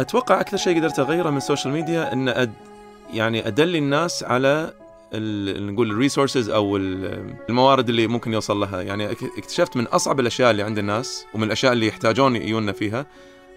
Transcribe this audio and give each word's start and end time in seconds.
أتوقع 0.00 0.40
أكثر 0.40 0.56
شيء 0.56 0.78
قدرت 0.78 0.98
أغيره 0.98 1.30
من 1.30 1.36
ال 1.36 1.41
social 1.41 1.74
media 1.74 2.12
إن 2.12 2.28
أد 2.28 2.52
يعني 3.14 3.46
أدلي 3.46 3.78
الناس 3.78 4.24
على 4.24 4.72
نقول 5.14 5.90
ال 5.90 5.96
resources 5.96 6.48
أو 6.50 6.76
ال- 6.76 7.34
الموارد 7.48 7.88
اللي 7.88 8.06
ممكن 8.06 8.32
يوصل 8.32 8.60
لها. 8.60 8.80
يعني 8.82 9.08
أك- 9.08 9.38
اكتشفت 9.38 9.76
من 9.76 9.86
أصعب 9.86 10.20
الأشياء 10.20 10.50
اللي 10.50 10.62
عند 10.62 10.78
الناس 10.78 11.24
ومن 11.34 11.44
الأشياء 11.44 11.72
اللي 11.72 11.86
يحتاجون 11.86 12.36
يجونا 12.36 12.72
فيها 12.72 13.06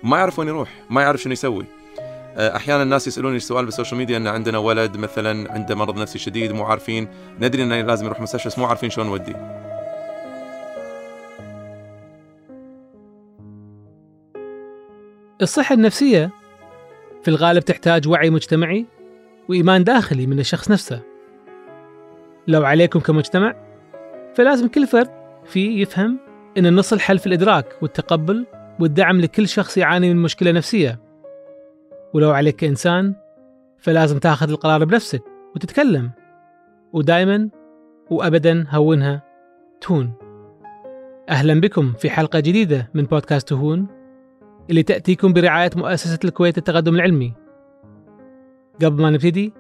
ما 0.04 0.18
يعرف 0.18 0.40
وين 0.40 0.48
يروح 0.48 0.70
ما 0.90 1.02
يعرف 1.02 1.22
شنو 1.22 1.34
يسوي. 1.34 1.66
آه، 2.38 2.56
أحيانا 2.56 2.84
الناس 2.84 3.08
يسألوني 3.08 3.40
سؤال 3.40 3.66
بال 3.66 3.74
social 3.74 3.98
media 3.98 4.18
إن 4.18 4.28
عندنا 4.28 4.58
ولد 4.58 4.98
مثلا 4.98 5.52
عنده 5.54 5.76
مرض 5.76 6.00
نفسي 6.00 6.20
شديد 6.20 6.52
مو 6.52 6.64
عارفين 6.64 7.08
ندري 7.40 7.64
إنه 7.64 7.82
لازم 7.82 8.06
يروح 8.06 8.22
مستشفى 8.22 8.48
بس 8.50 8.60
مو 8.60 8.66
عارفين 8.66 8.90
شلون 8.90 9.08
نوديه. 9.08 9.65
الصحة 15.42 15.76
النفسية. 15.76 16.32
في 17.24 17.28
الغالب 17.28 17.64
تحتاج 17.64 18.08
وعي 18.08 18.30
مجتمعي 18.30 18.86
وإيمان 19.50 19.84
داخلي 19.84 20.28
من 20.28 20.40
الشخص 20.40 20.72
نفسه. 20.72 21.02
لو 22.48 22.66
عليكم 22.66 23.00
كمجتمع 23.00 23.56
فلازم 24.36 24.68
كل 24.68 24.88
فرد 24.88 25.10
فيه 25.46 25.82
يفهم 25.82 26.20
أن 26.58 26.66
النص 26.66 26.94
الحل 26.94 27.20
في 27.20 27.28
الإدراك 27.28 27.66
والتقبل 27.82 28.46
والدعم 28.80 29.22
لكل 29.22 29.48
شخص 29.48 29.78
يعاني 29.78 30.14
من 30.14 30.22
مشكلة 30.22 30.52
نفسية. 30.52 31.00
ولو 32.14 32.32
عليك 32.32 32.56
كإنسان 32.56 33.16
فلازم 33.80 34.18
تاخذ 34.18 34.50
القرار 34.50 34.86
بنفسك 34.86 35.24
وتتكلم. 35.56 36.12
ودائما 36.94 37.50
وأبدا 38.10 38.66
هونها 38.70 39.24
تهون. 39.82 40.14
أهلا 41.30 41.62
بكم 41.62 41.94
في 41.94 42.10
حلقة 42.10 42.40
جديدة 42.40 42.90
من 42.94 43.04
بودكاست 43.04 43.50
تهون 43.50 43.88
اللي 44.70 44.84
تأتيكم 44.84 45.34
برعاية 45.34 45.70
مؤسسة 45.76 46.20
الكويت 46.24 46.58
للتقدم 46.58 46.96
العلمي. 46.96 47.34
قبل 48.84 49.02
ما 49.02 49.10
نبتدي 49.10 49.54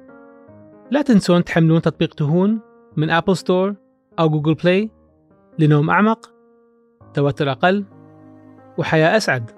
لا 0.91 1.01
تنسون 1.01 1.43
تحملون 1.43 1.81
تطبيق 1.81 2.13
تهون 2.13 2.59
من 2.97 3.09
Apple 3.09 3.37
Store 3.37 3.75
أو 4.19 4.29
Google 4.29 4.53
Play 4.53 4.89
لنوم 5.59 5.89
أعمق 5.89 6.33
توتر 7.13 7.51
أقل 7.51 7.85
وحياة 8.77 9.17
أسعد. 9.17 9.51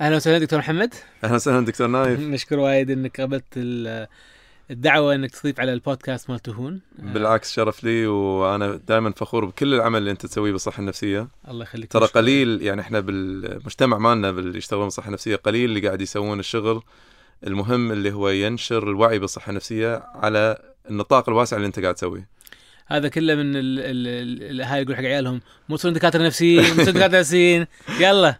أهلا 0.00 0.16
وسهلا 0.16 0.38
دكتور 0.38 0.58
محمد. 0.58 0.94
أهلا 1.24 1.34
وسهلا 1.34 1.64
دكتور 1.64 1.86
نايف. 1.86 2.20
نشكر 2.20 2.58
وايد 2.58 2.90
إنك 2.90 3.20
قبلت 3.20 3.44
ال- 3.56 4.06
الدعوة 4.70 5.14
إنك 5.14 5.30
تضيف 5.30 5.60
على 5.60 5.72
البودكاست 5.72 6.30
مال 6.30 6.38
تهون 6.38 6.80
بالعكس 6.98 7.52
شرف 7.52 7.84
لي 7.84 8.06
وأنا 8.06 8.80
دائما 8.88 9.12
فخور 9.16 9.44
بكل 9.44 9.74
العمل 9.74 9.98
اللي 9.98 10.10
أنت 10.10 10.26
تسويه 10.26 10.52
بالصحة 10.52 10.80
النفسية. 10.80 11.28
الله 11.48 11.62
يخليك 11.62 11.92
ترى. 11.92 12.06
قليل 12.06 12.62
يعني 12.62 12.80
إحنا 12.80 13.00
بالمجتمع 13.00 13.98
مالنا 13.98 14.30
باللي 14.30 14.58
يشتغلون 14.58 14.84
بالصحة 14.84 15.08
النفسية 15.08 15.36
قليل 15.36 15.64
اللي 15.64 15.86
قاعد 15.86 16.00
يسوون 16.00 16.38
الشغل. 16.38 16.82
المهم 17.46 17.92
اللي 17.92 18.12
هو 18.12 18.28
ينشر 18.28 18.90
الوعي 18.90 19.18
بالصحة 19.18 19.50
النفسية 19.50 20.02
على 20.14 20.72
النطاق 20.90 21.28
الواسع 21.28 21.56
اللي 21.56 21.66
أنت 21.66 21.80
قاعد 21.80 21.94
تسويه. 21.94 22.28
هذا 22.90 23.08
كله 23.08 23.34
من 23.34 23.56
ال- 23.56 23.78
ال- 23.78 24.06
ال- 24.08 24.50
الاهالي 24.50 24.82
يقول 24.82 24.96
حق 24.96 25.02
عيالهم 25.02 25.40
مو 25.68 25.76
تصيرون 25.76 25.94
دكاترة 25.94 26.22
نفسيين 26.26 26.62
مو 26.62 26.74
تصيرون 26.74 26.94
دكاترة 26.94 27.18
نفسيين 27.18 27.66
يلا 28.00 28.34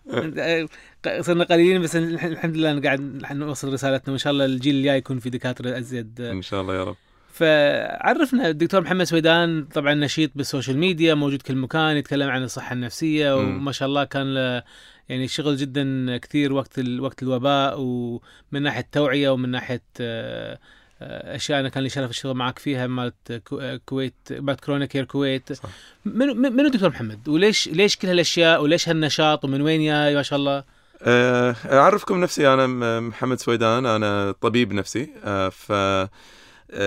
صرنا 1.20 1.44
قليلين 1.44 1.82
بس 1.82 1.96
الح- 1.96 2.24
الحمد 2.24 2.56
لله 2.56 2.80
قاعد 2.80 3.00
نوصل 3.32 3.72
رسالتنا 3.72 4.08
وإن 4.12 4.18
شاء 4.18 4.32
الله 4.32 4.44
الجيل 4.44 4.74
الجاي 4.74 4.96
يكون 4.98 5.18
في 5.18 5.30
دكاترة 5.30 5.78
أزيد 5.78 6.20
إن 6.20 6.42
شاء 6.42 6.60
الله 6.60 6.74
يا 6.74 6.84
رب 6.84 6.96
فعرفنا 7.32 8.48
الدكتور 8.48 8.80
محمد 8.80 9.04
سويدان 9.04 9.64
طبعا 9.64 9.94
نشيط 9.94 10.30
بال 10.34 10.45
social 10.45 10.78
media 10.78 11.14
موجود 11.14 11.42
كل 11.42 11.56
مكان 11.56 11.96
يتكلم 11.96 12.28
عن 12.30 12.42
الصحة 12.42 12.72
النفسية. 12.72 13.36
وما 13.36 13.72
شاء 13.72 13.88
الله 13.88 14.04
كان 14.04 14.62
يعني 15.08 15.28
شغل 15.28 15.56
جدا 15.56 16.16
كثير 16.16 16.52
وقت. 16.52 16.80
وقت 16.98 17.22
الوباء 17.22 17.80
ومن 17.80 18.62
ناحية 18.62 18.86
توعيه 18.92 19.28
ومن 19.28 19.48
ناحية 19.48 19.82
آه، 20.00 20.58
أشياء 21.02 21.60
أنا 21.60 21.68
كان 21.68 21.82
لي 21.82 21.88
شرف 21.88 22.10
الشغل 22.10 22.34
معك 22.34 22.58
فيها 22.58 22.86
مالت 22.86 23.42
آه، 23.52 23.80
كويت 23.86 24.14
مالت 24.30 24.60
Corona 24.60 24.86
Care 24.86 25.04
Kuwait. 25.04 25.52
صح. 25.52 25.68
منو 26.04 26.34
منو 26.34 26.68
دكتور 26.68 26.88
محمد؟ 26.88 27.28
وليش 27.28 27.68
ليش 27.68 27.96
كل 27.96 28.08
هالأشياء 28.08 28.62
وليش 28.62 28.88
هالنشاط 28.88 29.44
ومن 29.44 29.62
وين 29.62 29.80
جاي 29.80 30.14
ما 30.14 30.22
شاء 30.22 30.38
الله؟ 30.38 30.64
أه، 31.02 31.56
أعرفكم 31.64 32.20
نفسي 32.20 32.54
أنا 32.54 32.66
محمد 33.00 33.38
سويدان 33.38 33.86
أنا 33.86 34.32
طبيب 34.40 34.72
نفسي. 34.72 35.08
ف 35.52 35.72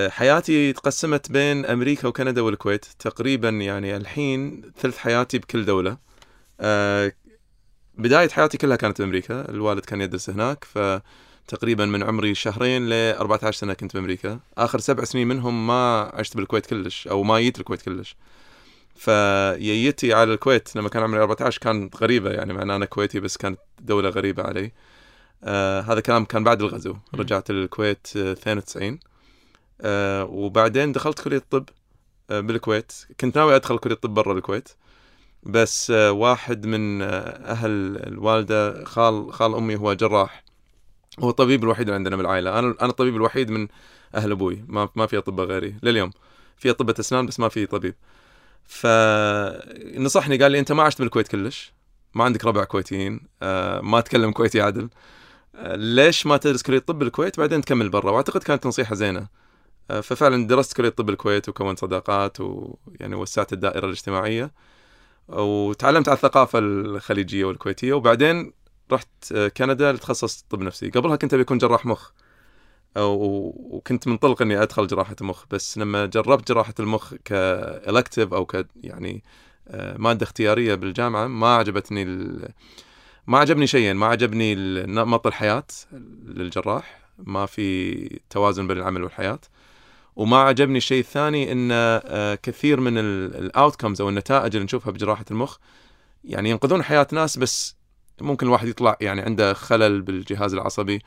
حياتي 0.09 0.73
تقسمت 0.73 1.31
بين 1.31 1.65
أمريكا 1.65 2.07
وكندا 2.07 2.41
والكويت. 2.41 2.85
تقريبا 2.99 3.49
يعني 3.49 3.97
الحين 3.97 4.71
ثلث 4.77 4.97
حياتي 4.97 5.37
بكل 5.37 5.65
دولة. 5.65 5.97
بداية 7.97 8.29
حياتي 8.29 8.57
كلها 8.57 8.75
كانت 8.75 9.01
بأمريكا. 9.01 9.49
الوالد 9.49 9.85
كان 9.85 10.01
يدرس 10.01 10.29
هناك 10.29 10.65
فتقريبا 11.47 11.85
من 11.85 12.03
عمري 12.03 12.35
شهرين 12.35 12.89
ل 12.89 12.93
14 12.93 13.51
سنة 13.59 13.73
كنت 13.73 13.93
بأمريكا. 13.93 14.39
آخر 14.57 14.79
سبع 14.79 15.03
سنين 15.03 15.27
منهم 15.27 15.67
ما 15.67 16.11
عشت 16.13 16.37
بالكويت 16.37 16.65
كلش 16.65 17.07
أو 17.07 17.23
ما 17.23 17.39
جيت 17.39 17.59
الكويت 17.59 17.81
كلش. 17.81 18.15
فييتي 18.95 20.13
على 20.13 20.33
الكويت 20.33 20.75
لما 20.75 20.89
كان 20.89 21.03
عمري 21.03 21.21
14 21.21 21.59
كانت 21.61 21.95
غريبة 21.97 22.29
يعني 22.31 22.53
مع 22.53 22.61
إن 22.61 22.71
أنا 22.71 22.85
كويتي 22.85 23.19
بس 23.19 23.37
كانت 23.37 23.59
دولة 23.81 24.09
غريبة 24.09 24.43
علي. 24.43 24.71
آه 25.43 25.81
هذا 25.81 25.99
كلام 25.99 26.25
كان 26.25 26.43
بعد 26.43 26.61
الغزو. 26.61 26.95
رجعت 27.15 27.49
الكويت 27.49 28.07
آه 28.17 28.31
92 28.31 28.99
آه 29.81 30.23
وبعدين 30.25 30.91
دخلت 30.91 31.19
كلية 31.19 31.37
الطب 31.37 31.69
آه 32.29 32.39
بالكويت. 32.39 32.91
كنت 33.19 33.37
ناوي 33.37 33.55
أدخل 33.55 33.77
كلية 33.77 33.95
الطب 33.95 34.13
برا 34.13 34.33
الكويت 34.33 34.69
بس 35.43 35.91
آه 35.91 36.11
واحد 36.11 36.65
من 36.65 37.01
آه 37.01 37.07
أهل 37.51 37.97
الوالدة 38.07 38.83
خال 38.85 39.33
خال 39.33 39.55
أمي 39.55 39.75
هو 39.75 39.93
جراح. 39.93 40.43
هو 41.19 41.29
الطبيب 41.29 41.63
الوحيد 41.63 41.87
اللي 41.87 41.95
عندنا 41.95 42.15
بالعائلة. 42.15 42.59
أنا 42.59 42.75
أنا 42.81 42.89
الطبيب 42.89 43.15
الوحيد 43.15 43.49
من 43.49 43.67
أهل 44.15 44.31
أبوي. 44.31 44.65
ما 44.67 44.89
ما 44.95 45.05
في 45.05 45.17
أطباء 45.17 45.45
غيري 45.45 45.75
لليوم. 45.83 46.11
في 46.57 46.69
أطباء 46.69 46.99
اسنان 46.99 47.25
بس 47.25 47.39
ما 47.39 47.49
في 47.49 47.65
طبيب. 47.65 47.95
فنصحني 48.65 50.37
قال 50.37 50.51
لي 50.51 50.59
أنت 50.59 50.71
ما 50.71 50.83
عشت 50.83 50.99
بالكويت 51.01 51.27
كلش. 51.27 51.73
ما 52.13 52.23
عندك 52.23 52.45
ربع 52.45 52.63
كويتيين. 52.63 53.27
آه، 53.43 53.81
ما 53.81 54.01
تكلم 54.01 54.31
كويتي 54.31 54.61
عدل 54.61 54.89
آه، 55.55 55.75
ليش 55.75 56.25
ما 56.25 56.37
تدرس 56.37 56.61
كلية 56.61 56.77
الطب 56.77 56.99
بالكويت؟ 56.99 57.39
بعدين 57.39 57.61
تكمل 57.61 57.89
برا. 57.89 58.11
وأعتقد 58.11 58.43
كانت 58.43 58.67
نصيحة 58.67 58.95
زينة. 58.95 59.27
آه، 59.91 60.01
ففعلا 60.01 60.47
درست 60.47 60.73
كلية 60.73 60.89
الطب 60.89 61.05
بالكويت 61.05 61.49
وكونت 61.49 61.79
صداقات 61.79 62.37
ويعني 62.41 63.15
وسعت 63.15 63.53
الدائرة 63.53 63.85
الاجتماعية. 63.85 64.51
وتعلمت 65.27 66.07
على 66.07 66.15
الثقافة 66.15 66.59
الخليجية 66.59 67.45
والكويتية. 67.45 67.93
وبعدين 67.93 68.53
رحت 68.91 69.33
كندا 69.33 69.91
لتخصص 69.91 70.45
طب 70.49 70.61
نفسي. 70.61 70.89
قبلها 70.89 71.15
كنت 71.15 71.33
أبي 71.33 71.43
اكون 71.43 71.57
جراح 71.57 71.85
مخ. 71.85 72.11
وكنت 72.97 74.07
منطلق 74.07 74.41
إني 74.41 74.63
أدخل 74.63 74.87
جراحة 74.87 75.15
المخ 75.21 75.45
بس 75.51 75.77
لما 75.77 76.05
جربت 76.05 76.47
جراحة 76.47 76.73
المخ 76.79 77.13
كإلكتيف 77.25 78.33
أو 78.33 78.45
ك 78.45 78.67
يعني 78.83 79.23
آه، 79.67 79.97
مادة 79.97 80.23
اختيارية 80.23 80.75
بالجامعة 80.75 81.27
ما 81.27 81.55
عجبتني 81.55 82.03
ال... 82.03 82.49
ما 83.27 83.37
عجبني 83.37 83.67
شيئين 83.67 83.95
ما 83.95 84.05
عجبني 84.05 84.55
نمط 84.85 85.27
الحياة 85.27 85.63
للجراح. 86.25 87.03
ما 87.17 87.45
في 87.45 88.19
توازن 88.29 88.67
بين 88.67 88.77
العمل 88.77 89.03
والحياة. 89.03 89.39
وما 90.15 90.37
عجبني 90.37 90.77
الشيء 90.77 90.99
الثاني 90.99 91.51
إن 91.51 91.69
آه، 91.71 92.35
كثير 92.35 92.79
من 92.79 92.97
الاوتكمز 92.97 94.01
أو 94.01 94.09
النتائج 94.09 94.55
اللي 94.55 94.65
نشوفها 94.65 94.91
بجراحة 94.91 95.25
المخ 95.31 95.57
يعني 96.23 96.49
ينقذون 96.49 96.83
حياة 96.83 97.07
ناس 97.11 97.37
بس 97.37 97.75
ممكن 98.23 98.47
الواحد 98.47 98.67
يطلع 98.67 98.97
يعني 99.01 99.21
عنده 99.21 99.53
خلل 99.53 100.01
بالجهاز 100.01 100.53
العصبي. 100.53 101.01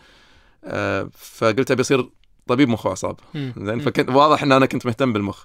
آه، 0.65 1.09
فقلت 1.13 1.71
أبي 1.71 1.81
أصير 1.81 2.09
طبيب 2.47 2.69
مخ 2.69 2.87
وأعصاب. 2.87 3.17
زين. 3.35 3.81
فكنت 3.81 4.11
واضح 4.11 4.43
إن 4.43 4.53
أنا 4.53 4.67
كنت 4.67 4.87
مهتم 4.87 5.13
بالمخ. 5.13 5.45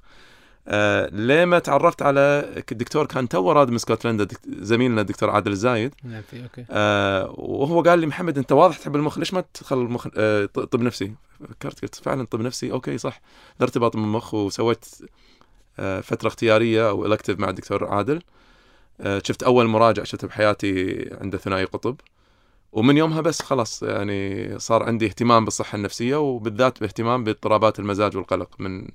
آه 0.68 1.10
لما 1.10 1.60
تعرفت 1.60 2.02
على 2.02 2.20
الدكتور 2.72 3.06
كان 3.06 3.30
تو 3.30 3.52
راد 3.52 3.70
من 3.70 3.76
اسكتلندا 3.76 4.28
زميلنا 4.48 5.02
الدكتور 5.02 5.30
عادل 5.30 5.52
الزايد. 5.52 5.96
نعم 6.04 6.22
آه 6.70 7.34
وهو 7.38 7.82
قال 7.82 8.00
لي 8.00 8.08
محمد 8.08 8.38
أنت 8.38 8.52
واضح 8.52 8.78
تحب 8.78 8.96
المخ 8.96 9.20
ليش 9.20 9.34
ما 9.34 9.44
تدخل 9.54 9.78
المخ 9.78 10.08
آه 10.18 10.46
طب 10.46 10.82
نفسي؟ 10.82 11.14
فكرت 11.50 11.82
قلت 11.82 11.96
فعلا 11.96 12.26
طب 12.26 12.42
نفسي؟ 12.42 12.72
okay 12.72 12.98
صح. 12.98 13.22
الارتباط 13.58 13.96
بالمخ 13.96 14.34
وسويت 14.34 14.86
آه 15.80 16.02
فترة 16.02 16.28
اختيارية 16.28 16.90
أو 16.90 17.06
elective 17.06 17.40
مع 17.40 17.50
الدكتور 17.50 17.88
عادل. 17.88 18.16
آه 18.16 18.22
شفت 19.04 19.44
أول 19.44 19.68
مراجع 19.68 20.04
شفته 20.04 20.28
بحياتي 20.28 21.10
عنده 21.22 21.38
ثنائي 21.38 21.66
قطب. 21.66 21.96
ومن 22.72 22.98
يومها 22.98 23.22
بس 23.22 23.42
خلاص 23.42 23.84
يعني 23.84 24.60
صار 24.60 24.84
عندي 24.84 25.06
اهتمام 25.06 25.46
بالصحة 25.46 25.76
النفسية 25.76 26.16
وبالذات 26.16 26.80
باهتمام 26.82 27.24
باضطرابات 27.24 27.80
المزاج 27.80 28.18
والقلق 28.18 28.50
من 28.60 28.88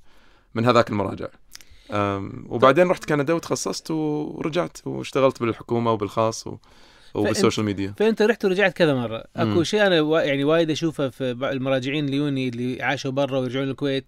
من 0.55 0.65
هذاك 0.65 0.91
المراجع. 0.91 1.29
وبعدين 2.49 2.89
رحت 2.89 3.05
كندا 3.05 3.33
وتخصصت 3.35 3.91
ورجعت 3.91 4.79
واشتغلت 4.87 5.41
بالحكومة 5.41 5.93
وبالخاص 5.93 6.47
و... 6.47 6.57
وبال 7.21 7.36
social 7.36 7.67
media 7.67 7.95
فأنت 7.99 8.23
رحت 8.23 8.45
ورجعت 8.45 8.73
كذا 8.73 8.95
مرة 8.95 9.25
أكو. 9.37 9.63
شيء 9.63 9.87
أنا 9.87 10.23
يعني 10.25 10.45
وايد 10.45 10.71
أشوفه 10.71 11.09
في 11.09 11.31
المراجعين 11.31 12.05
اللي 12.05 12.17
يوني 12.17 12.49
اللي 12.49 12.83
عاشوا 12.83 13.11
برا 13.11 13.39
ويرجعون 13.39 13.71
الكويت 13.71 14.05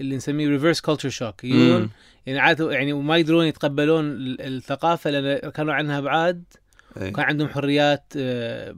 اللي 0.00 0.16
نسميه 0.16 0.48
reverse 0.48 0.80
culture 0.80 1.08
shock 1.08 1.44
يجون. 1.44 1.90
يعني 2.26 2.38
عاده 2.38 2.70
يعني 2.72 2.92
وما 2.92 3.16
يقدرون 3.16 3.46
يتقبلون 3.46 4.04
ال- 4.10 4.40
الثقافة 4.40 5.10
لأن 5.10 5.50
كانوا 5.50 5.74
عنها 5.74 6.00
بعاد 6.00 6.44
إيه. 7.00 7.08
وكان 7.08 7.24
عندهم 7.24 7.48
حريات 7.48 8.12
آه، 8.16 8.74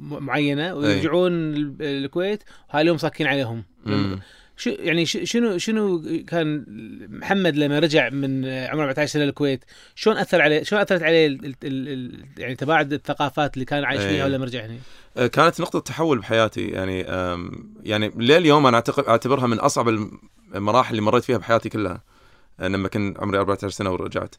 معينة 0.00 0.74
ويرجعون 0.74 1.32
ال- 1.32 1.76
الكويت 1.80 2.42
وهاي 2.70 2.82
اليوم 2.82 2.96
صاكين 2.96 3.26
عليهم 3.26 3.64
مم. 3.86 4.20
شو 4.56 4.70
يعني 4.70 5.06
شنو 5.06 5.58
شنو 5.58 6.02
كان 6.28 6.64
محمد 7.10 7.56
لما 7.56 7.78
رجع 7.78 8.08
من 8.10 8.44
عمره 8.44 8.84
14 8.84 9.12
سنه 9.12 9.24
الكويت 9.24 9.64
شلون 9.94 10.16
أثر 10.16 10.42
عليه 10.42 10.62
شلون 10.62 10.80
أثرت 10.82 11.02
عليه 11.02 11.26
ال 11.26 11.44
ال 11.46 11.54
ال 11.64 12.24
يعني 12.38 12.54
تباعد 12.56 12.92
الثقافات 12.92 13.54
اللي 13.54 13.64
كان 13.64 13.84
عايش 13.84 14.00
إيه. 14.00 14.08
فيها 14.08 14.24
ولما 14.24 14.44
رجع 14.44 14.64
هنا 14.66 14.76
آه، 15.16 15.26
كانت 15.26 15.60
نقطة 15.60 15.78
تحول 15.80 16.18
بحياتي 16.18 16.66
يعني 16.68 17.00
يعني 17.82 18.12
لليوم 18.16 18.66
أنا 18.66 18.76
أعتقد 18.76 19.04
أعتبرها 19.04 19.46
من 19.46 19.60
الم- 19.88 20.18
المراحل 20.54 20.90
اللي 20.90 21.02
مريت 21.02 21.24
فيها 21.24 21.38
بحياتي 21.38 21.68
كلها 21.68 22.02
آه، 22.60 22.68
لما 22.68 22.88
كنت 22.88 23.20
عمري 23.20 23.38
14 23.38 23.68
سنة 23.70 23.90
ورجعت 23.90 24.34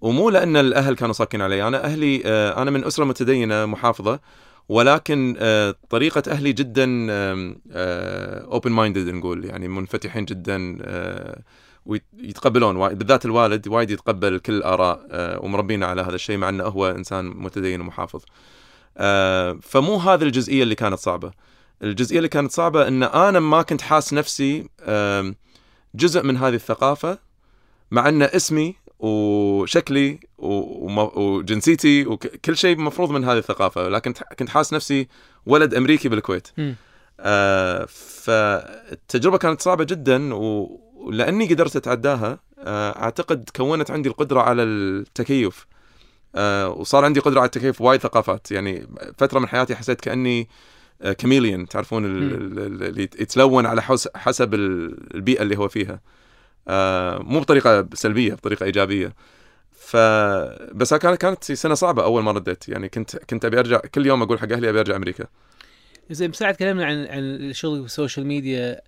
ومو 0.00 0.30
لأن 0.30 0.56
الأهل 0.56 0.94
كانوا 0.96 1.12
صاكين 1.12 1.42
علي 1.42 1.68
أنا 1.68 1.84
أهلي 1.84 2.22
آه، 2.26 2.62
أنا 2.62 2.70
من 2.70 2.84
أسرة 2.84 3.04
متدينة 3.04 3.66
محافظة 3.66 4.20
ولكن 4.68 5.36
آه، 5.38 5.74
طريقة 5.90 6.22
أهلي 6.30 6.52
جدا 6.52 7.06
open 8.52 8.72
minded 8.72 9.08
نقول 9.08 9.44
يعني 9.44 9.68
منفتحين 9.68 10.24
جدا 10.24 10.78
آه، 10.82 11.42
ويتقبلون 11.86 12.94
بالذات 12.94 13.24
الوالد 13.24 13.68
وايد 13.68 13.90
يتقبل 13.90 14.38
كل 14.38 14.52
الآراء 14.52 15.06
آه، 15.10 15.40
ومربينا 15.40 15.86
على 15.86 16.02
هذا 16.02 16.14
الشيء 16.14 16.36
مع 16.36 16.48
أنه 16.48 16.64
هو 16.64 16.90
إنسان 16.90 17.24
متدين 17.24 17.80
ومحافظ. 17.80 18.20
آه، 18.96 19.58
فمو 19.62 19.96
هذه 19.96 20.22
الجزئية 20.22 20.62
اللي 20.62 20.74
كانت 20.74 20.98
صعبة. 20.98 21.30
الجزئية 21.82 22.18
اللي 22.18 22.28
كانت 22.28 22.52
صعبة 22.52 22.88
إن 22.88 23.02
أنا 23.02 23.40
ما 23.40 23.62
كنت 23.62 23.80
حاس 23.80 24.14
نفسي 24.14 24.68
جزء 25.94 26.22
من 26.22 26.36
هذه 26.36 26.54
الثقافة 26.54 27.18
مع 27.90 28.08
إن 28.08 28.22
اسمي 28.22 28.74
وشكلي 29.02 30.18
وجنسيتي 30.38 32.06
وكل 32.06 32.56
شيء 32.56 32.78
مفروض 32.78 33.10
من 33.10 33.24
هذه 33.24 33.38
الثقافة 33.38 33.88
لكن 33.88 34.12
كنت 34.38 34.48
حاس 34.48 34.72
نفسي 34.74 35.08
ولد 35.46 35.74
أمريكي 35.74 36.08
بالكويت. 36.08 36.48
آه، 37.20 37.84
فالتجربة 37.88 39.38
كانت 39.38 39.60
صعبة 39.60 39.84
جدا 39.84 40.34
ولاني 40.34 41.46
قدرت 41.54 41.76
أتعداها 41.76 42.38
آه، 42.58 42.90
أعتقد 43.02 43.50
كونت 43.56 43.90
عندي 43.90 44.08
القدرة 44.08 44.40
على 44.40 44.62
التكيف 44.62 45.66
آه، 46.34 46.68
وصار 46.68 47.04
عندي 47.04 47.20
قدرة 47.20 47.38
على 47.40 47.46
التكيف 47.46 47.80
وايد 47.80 48.00
ثقافات 48.00 48.50
يعني 48.50 48.86
فترة 49.18 49.38
من 49.38 49.48
حياتي 49.48 49.74
حسيت 49.76 50.00
كأني 50.00 50.48
كاميليون 51.18 51.66
تعرفون. 51.68 52.04
ال- 52.04 52.58
ال- 52.58 52.82
اللي 52.82 53.02
يتلون 53.02 53.66
على 53.66 53.82
حس- 53.82 54.08
حسب 54.16 54.54
ال- 54.54 55.14
البيئة 55.14 55.42
اللي 55.42 55.58
هو 55.58 55.68
فيها 55.68 55.92
آه، 55.92 56.00
مو 57.18 57.40
بطريقة 57.40 57.88
سلبية 57.94 58.34
بطريقة 58.34 58.64
إيجابية. 58.64 59.14
ف 59.72 59.96
بس 60.74 60.94
كانت 60.94 61.20
كانت 61.20 61.44
سنة 61.44 61.74
صعبة 61.74 62.04
أول 62.04 62.22
ما 62.22 62.32
رديت. 62.32 62.68
يعني 62.68 62.88
كنت 62.88 63.16
كنت 63.16 63.44
أبي 63.44 63.58
ارجع 63.58 63.78
كل 63.78 64.06
يوم 64.06 64.22
أقول 64.22 64.38
حق 64.38 64.52
أهلي 64.52 64.70
أبي 64.70 64.80
أرجع 64.80 64.96
أمريكا. 64.96 65.26
زين 66.10 66.30
بس 66.30 66.38
ساعة 66.38 66.52
تكلمنا 66.52 66.84
عن 66.84 67.06
عن 67.06 67.18
الشغل 67.18 67.78
في 67.80 67.86
ال 67.86 67.92
social 67.92 68.26
media 68.26 68.80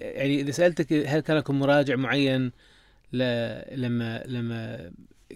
يعني 0.00 0.40
إذا 0.40 0.50
سألتك 0.50 0.92
هل 0.92 1.20
كان 1.20 1.36
لكم 1.36 1.58
مراجع 1.58 1.96
معين 1.96 2.52
ل... 3.12 3.22
لما 3.82 4.22
لما 4.26 4.90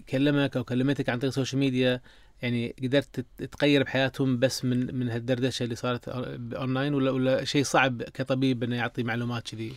كلمك 0.09 0.57
أو 0.57 0.63
كلمتك 0.63 1.09
عن 1.09 1.17
طريق 1.17 1.29
ال 1.31 1.35
social 1.35 1.59
media 1.59 2.01
يعني 2.41 2.75
قدرت 2.83 3.19
تت- 3.19 3.43
تغير 3.43 3.83
بحياتهم 3.83 4.39
بس 4.39 4.65
من 4.65 4.95
من 4.95 5.09
هالدردشة 5.09 5.63
اللي 5.63 5.75
صارت 5.75 6.09
اونلاين 6.09 6.93
ولا 6.93 7.11
ولا 7.11 7.43
شيء 7.45 7.63
صعب 7.63 8.01
كطبيب 8.01 8.63
إنه 8.63 8.75
يعطي 8.75 9.03
معلومات 9.03 9.43
كذي؟ 9.49 9.73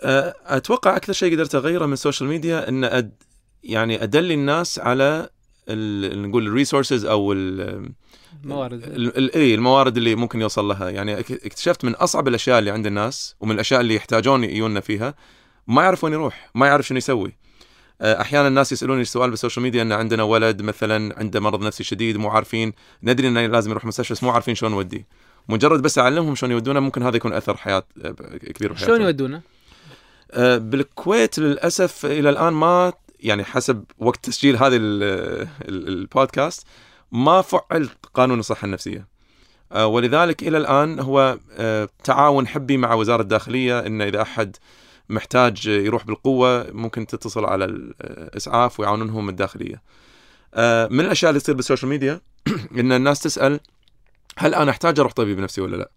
أه، 0.00 0.34
أتوقع 0.46 0.96
أكثر 0.96 1.12
شيء 1.12 1.32
قدرت 1.34 1.54
أغيره 1.54 1.86
من 1.86 1.92
ال 1.92 1.97
social 1.97 2.28
media 2.28 2.68
إن 2.68 2.84
أد 2.84 3.12
يعني 3.64 4.02
أدلي 4.02 4.34
الناس 4.34 4.78
على 4.78 5.28
ال- 5.68 6.22
نقول 6.28 6.46
الresources 6.46 7.04
أو 7.04 7.32
ال 7.32 7.90
موارد 8.44 8.82
ال- 8.84 9.16
ال- 9.18 9.34
اي 9.34 9.54
الموارد 9.54 9.96
اللي 9.96 10.14
ممكن 10.14 10.40
يوصل 10.40 10.68
لها. 10.68 10.90
يعني 10.90 11.16
أك- 11.16 11.44
اكتشفت 11.44 11.84
من 11.84 11.94
أصعب 11.94 12.28
الأشياء 12.28 12.58
اللي 12.58 12.70
عند 12.70 12.86
الناس 12.86 13.34
ومن 13.40 13.54
الأشياء 13.54 13.80
اللي 13.80 13.94
يحتاجون 13.94 14.44
يجونا 14.44 14.80
فيها 14.80 15.14
ما 15.66 15.82
يعرف 15.82 16.04
وين 16.04 16.12
يروح 16.12 16.50
ما 16.54 16.66
يعرف 16.66 16.86
شنو 16.86 16.98
يسوي. 16.98 17.36
أه، 18.00 18.20
أحيانا 18.20 18.48
الناس 18.48 18.72
يسألوني 18.72 19.04
سؤال 19.04 19.30
بال 19.30 19.38
social 19.38 19.62
media 19.62 19.82
إن 19.82 19.92
عندنا 19.92 20.22
ولد 20.22 20.62
مثلا 20.62 21.18
عنده 21.18 21.40
مرض 21.40 21.64
نفسي 21.64 21.84
شديد 21.84 22.16
مو 22.16 22.28
عارفين 22.28 22.72
ندري 23.02 23.28
إنه 23.28 23.46
لازم 23.46 23.70
يروح 23.70 23.84
مستشفى 23.84 24.14
بس 24.14 24.22
مو 24.22 24.30
عارفين 24.30 24.54
شلون 24.54 24.72
نوديه 24.72 25.06
مجرد 25.48 25.82
بس 25.82 25.98
أعلمهم 25.98 26.34
شلون 26.34 26.52
يودونه 26.52 26.80
ممكن 26.80 27.02
هذا 27.02 27.16
يكون 27.16 27.32
أثر 27.32 27.56
حياة 27.56 27.86
أه، 28.04 28.10
كبير 28.36 28.72
بحياتهم 28.72 28.86
شلون 28.96 29.00
يودونه؟ 29.02 29.40
آه، 30.30 30.58
بالكويت 30.58 31.38
للأسف 31.38 32.06
إلى 32.06 32.30
الآن 32.30 32.52
ما 32.52 32.92
يعني 33.20 33.44
حسب 33.44 33.84
وقت 33.98 34.24
تسجيل 34.26 34.56
هذه 34.56 34.76
ال- 34.76 35.02
ال- 35.68 35.88
البودكاست 35.88 36.66
ما 37.12 37.42
فعل 37.42 37.88
قانون 38.14 38.38
الصحة 38.38 38.64
النفسية 38.64 39.06
آه، 39.72 39.86
ولذلك 39.86 40.42
إلى 40.42 40.58
الآن 40.58 41.00
هو 41.00 41.38
آه، 41.52 41.88
تعاون 42.04 42.46
حبي 42.46 42.76
مع 42.76 42.94
وزارة 42.94 43.22
الداخلية 43.22 43.86
انه 43.86 44.04
إذا 44.04 44.22
أحد 44.22 44.56
محتاج 45.08 45.66
يروح 45.66 46.06
بالقوة 46.06 46.66
ممكن 46.72 47.06
تتصل 47.06 47.44
على 47.44 47.64
الاسعاف 47.64 48.80
ويعاونونهم 48.80 49.28
الداخلية. 49.28 49.82
من 50.90 51.00
الأشياء 51.00 51.30
اللي 51.30 51.40
تصير 51.40 51.54
بال 51.54 51.63
social 51.63 51.90
media 51.90 52.20
إن 52.80 52.92
الناس 52.92 53.20
تسأل 53.20 53.60
هل 54.38 54.54
أنا 54.54 54.70
أحتاج 54.70 55.00
أروح 55.00 55.12
طبيب 55.12 55.38
نفسي 55.40 55.60
ولا 55.60 55.76
لا؟ 55.76 55.90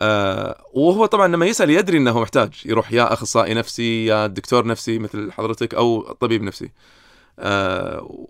آه 0.00 0.64
وهو 0.72 1.06
طبعا 1.06 1.28
لما 1.28 1.46
يسأل 1.46 1.70
يدري 1.70 1.98
إنه 1.98 2.20
محتاج 2.20 2.52
يروح 2.66 2.92
يا 2.92 3.12
أخصائي 3.12 3.54
نفسي 3.54 4.06
يا 4.06 4.26
دكتور 4.26 4.66
نفسي 4.66 4.98
مثل 4.98 5.32
حضرتك 5.32 5.74
أو 5.74 6.12
طبيب 6.12 6.42
نفسي. 6.42 6.70
آه 7.38 8.26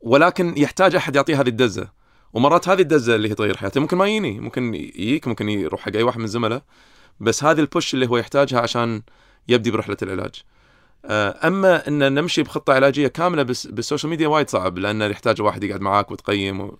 ولكن 0.00 0.54
يحتاج 0.56 0.94
أحد 0.96 1.16
يعطيه 1.16 1.40
هذه 1.40 1.48
الدزة 1.48 1.88
ومرات 2.32 2.68
هذه 2.68 2.80
الدزة 2.80 3.14
اللي 3.14 3.30
هي 3.30 3.34
تغير 3.34 3.56
حياته 3.56 3.80
ممكن 3.80 3.96
ما 3.96 4.06
يجيني 4.06 4.40
ممكن 4.40 4.74
يجيك 4.74 5.28
ممكن 5.28 5.48
يروح 5.48 5.80
حق 5.80 5.96
أي 5.96 6.02
واحد 6.02 6.18
من 6.18 6.24
الزملاء 6.24 6.62
بس 7.20 7.44
هذه 7.44 7.60
ال 7.60 7.67
push 7.67 7.94
اللي 7.94 8.06
هو 8.08 8.16
يحتاجها 8.16 8.60
عشان 8.60 9.02
يبدي 9.48 9.70
برحلة 9.70 9.96
العلاج. 10.02 10.42
آه، 11.04 11.48
أما 11.48 11.88
إن 11.88 12.14
نمشي 12.14 12.42
بخطة 12.42 12.72
علاجية 12.72 13.08
كاملة 13.08 13.42
بس 13.42 13.66
بالسوشيال 13.66 14.10
ميديا 14.10 14.28
وايد 14.28 14.50
صعب 14.50 14.78
لأنه 14.78 15.04
يحتاج 15.04 15.42
واحد 15.42 15.64
يقعد 15.64 15.80
معاك 15.80 16.10
وتقيم 16.10 16.70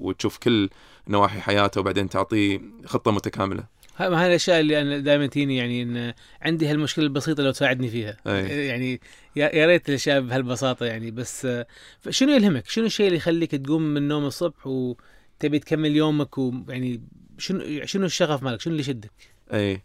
وتشوف 0.00 0.38
كل 0.38 0.70
نواحي 1.08 1.40
حياته 1.40 1.80
وبعدين 1.80 2.08
تعطيه 2.08 2.60
خطة 2.86 3.12
متكاملة. 3.12 3.64
ما 4.00 4.22
هاي 4.22 4.26
الأشياء 4.26 4.60
اللي 4.60 4.80
أنا 4.80 4.98
دائما 4.98 5.26
تجيني 5.26 5.56
يعني 5.56 5.82
إن 5.82 6.14
عندي 6.42 6.66
هالمشكلة 6.66 7.04
البسيطة 7.04 7.42
لو 7.42 7.50
تساعدني 7.50 7.88
فيها 7.88 8.16
أي. 8.26 8.66
يعني 8.66 9.00
يا 9.36 9.66
ريت 9.66 9.88
الأشياء 9.88 10.20
بهالبساطة 10.20 10.86
يعني 10.86 11.10
بس 11.10 11.44
آه، 11.44 11.66
شنو 12.10 12.32
يلهمك؟ 12.32 12.68
شنو 12.68 12.86
الشيء 12.86 13.06
اللي 13.06 13.16
يخليك 13.16 13.50
تقوم 13.50 13.82
من 13.82 13.96
النوم 13.96 14.24
الصبح 14.24 14.66
وتبي 14.66 15.58
تكمل 15.58 15.96
يومك 15.96 16.38
ويعني 16.38 17.02
شنو 17.38 17.84
شنو 17.84 18.06
الشغف 18.06 18.42
مالك؟ 18.42 18.60
شنو 18.60 18.70
اللي 18.70 18.80
يشدك؟ 18.80 19.12
أي 19.52 19.82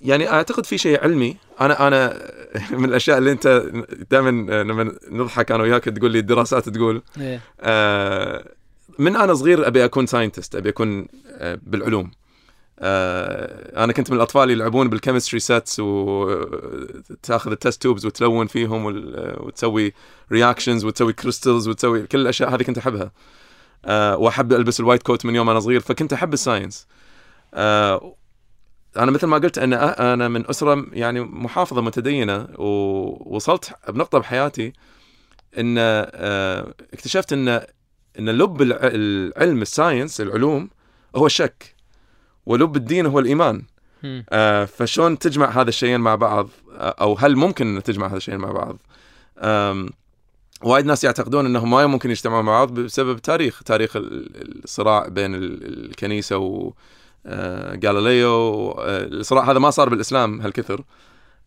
يعني 0.00 0.28
أعتقد 0.28 0.66
في 0.66 0.78
شيء 0.78 1.02
علمي 1.02 1.36
أنا 1.60 1.86
أنا 1.86 2.22
من 2.78 2.84
الأشياء 2.84 3.18
اللي 3.18 3.32
أنت 3.32 3.64
دائما 4.10 4.62
لما 4.62 4.92
نضحك 5.10 5.52
أنا 5.52 5.62
وياك 5.62 5.84
تقول 5.84 6.10
لي 6.10 6.18
الدراسات 6.18 6.68
تقول 6.68 7.02
إيه. 7.20 7.40
آه، 8.98 9.02
من 9.02 9.16
أنا 9.16 9.34
صغير 9.34 9.66
أبي 9.66 9.84
أكون 9.84 10.06
scientist 10.06 10.54
أبي 10.54 10.68
أكون 10.68 11.06
آه، 11.28 11.58
بالعلوم. 11.62 12.10
آه، 12.78 13.84
أنا 13.84 13.92
كنت 13.92 14.10
من 14.10 14.16
الأطفال 14.16 14.42
اللي 14.42 14.52
يلعبون 14.54 14.88
بال 14.88 14.98
chemistry 14.98 15.40
sets 15.40 15.80
وتاخذ 15.80 17.50
ال 17.50 17.56
test 17.56 17.82
tubes 17.82 18.06
وتلون 18.06 18.46
فيهم 18.46 18.84
وال- 18.84 19.36
وتسوي 19.40 19.92
reactions 20.32 20.84
وتسوي 20.84 21.12
crystals 21.12 21.68
وتسوي 21.68 22.06
كل 22.06 22.20
الأشياء 22.20 22.54
هذه 22.54 22.62
كنت 22.62 22.78
أحبها. 22.78 23.12
آه، 23.84 24.16
وأحب 24.16 24.52
ألبس 24.52 24.80
ال 24.80 24.84
white 24.84 25.02
coat 25.02 25.26
من 25.26 25.34
يوم 25.34 25.50
أنا 25.50 25.60
صغير 25.60 25.80
فكنت 25.80 26.12
أحب 26.12 26.32
ال 26.32 26.39
science 26.39 26.86
آه، 27.54 28.14
أنا 28.96 29.10
مثل 29.10 29.26
ما 29.26 29.36
قلت 29.38 29.58
أنا 29.58 30.12
أنا 30.14 30.28
من 30.28 30.50
أسرة 30.50 30.86
يعني 30.92 31.20
محافظة 31.20 31.80
متدينة 31.82 32.48
ووصلت 32.58 33.70
بنقطة 33.88 34.18
بحياتي 34.18 34.72
إن 35.58 35.76
آه، 35.78 36.74
اكتشفت 36.94 37.32
إن 37.32 37.60
إن 38.18 38.30
لب 38.30 38.62
الع- 38.62 38.78
العلم 38.82 39.62
ال 39.62 39.69
science 39.69 40.20
العلوم 40.20 40.70
هو 41.16 41.26
الشك 41.26 41.74
ولب 42.46 42.76
الدين 42.76 43.06
هو 43.06 43.18
الإيمان. 43.18 43.62
آه، 44.30 44.64
فشلون 44.64 45.18
تجمع 45.18 45.50
هذا 45.60 45.68
الشيئين 45.68 46.00
مع 46.00 46.14
بعض؟ 46.14 46.48
آه، 46.72 46.94
أو 47.00 47.14
هل 47.14 47.36
ممكن 47.36 47.80
تجمع 47.84 48.06
هذا 48.06 48.16
الشيئين 48.16 48.40
مع 48.40 48.52
بعض؟ 48.52 48.78
وايد 50.62 50.86
ناس 50.86 51.04
يعتقدون 51.04 51.46
إنهم 51.46 51.70
ما 51.70 51.86
ممكن 51.86 52.10
يجتمعون 52.10 52.44
مع 52.44 52.52
بعض 52.52 52.74
بسبب 52.80 53.18
تاريخ 53.18 53.62
تاريخ 53.62 53.96
ال- 53.96 54.64
الصراع 54.64 55.08
بين 55.08 55.34
ال- 55.34 55.86
الكنيسة 55.90 56.36
و 56.38 56.72
آه، 57.26 57.78
غاليليو 57.84 58.70
آه، 58.70 59.04
الصراع 59.04 59.50
هذا 59.50 59.58
ما 59.58 59.70
صار 59.70 59.88
بالإسلام 59.88 60.40
هالكثر. 60.40 60.84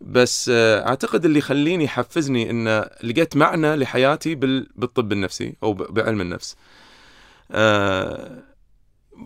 بس 0.01 0.49
آه، 0.53 0.87
أعتقد 0.87 1.25
اللي 1.25 1.39
يخليني 1.39 1.83
يحفزني 1.83 2.49
إن 2.49 2.85
لقيت 3.03 3.37
معنى 3.37 3.75
لحياتي 3.75 4.35
بال- 4.35 4.67
بالطب 4.75 5.11
النفسي 5.11 5.55
أو 5.63 5.73
بعلم 5.73 6.21
النفس. 6.21 6.55
آه، 7.51 8.43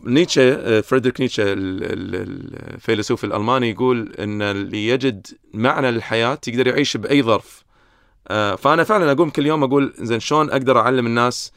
نيتشه 0.03 0.53
آه، 0.53 0.81
فريدريك 0.81 1.21
نيتشه 1.21 1.43
ال- 1.43 1.83
ال- 1.83 2.73
الفيلسوف 2.73 3.23
الألماني 3.23 3.69
يقول 3.69 4.13
إن 4.19 4.41
اللي 4.41 4.87
يجد 4.87 5.27
معنى 5.53 5.91
للحياة 5.91 6.39
يقدر 6.47 6.67
يعيش 6.67 6.97
بأي 6.97 7.23
ظرف. 7.23 7.63
فأنا 8.57 8.83
فعلا 8.83 9.11
أقوم 9.11 9.29
كل 9.29 9.45
يوم 9.45 9.63
أقول 9.63 9.93
زين 9.97 10.19
شلون 10.19 10.49
أقدر 10.49 10.79
أعلم 10.79 11.05
الناس 11.07 11.51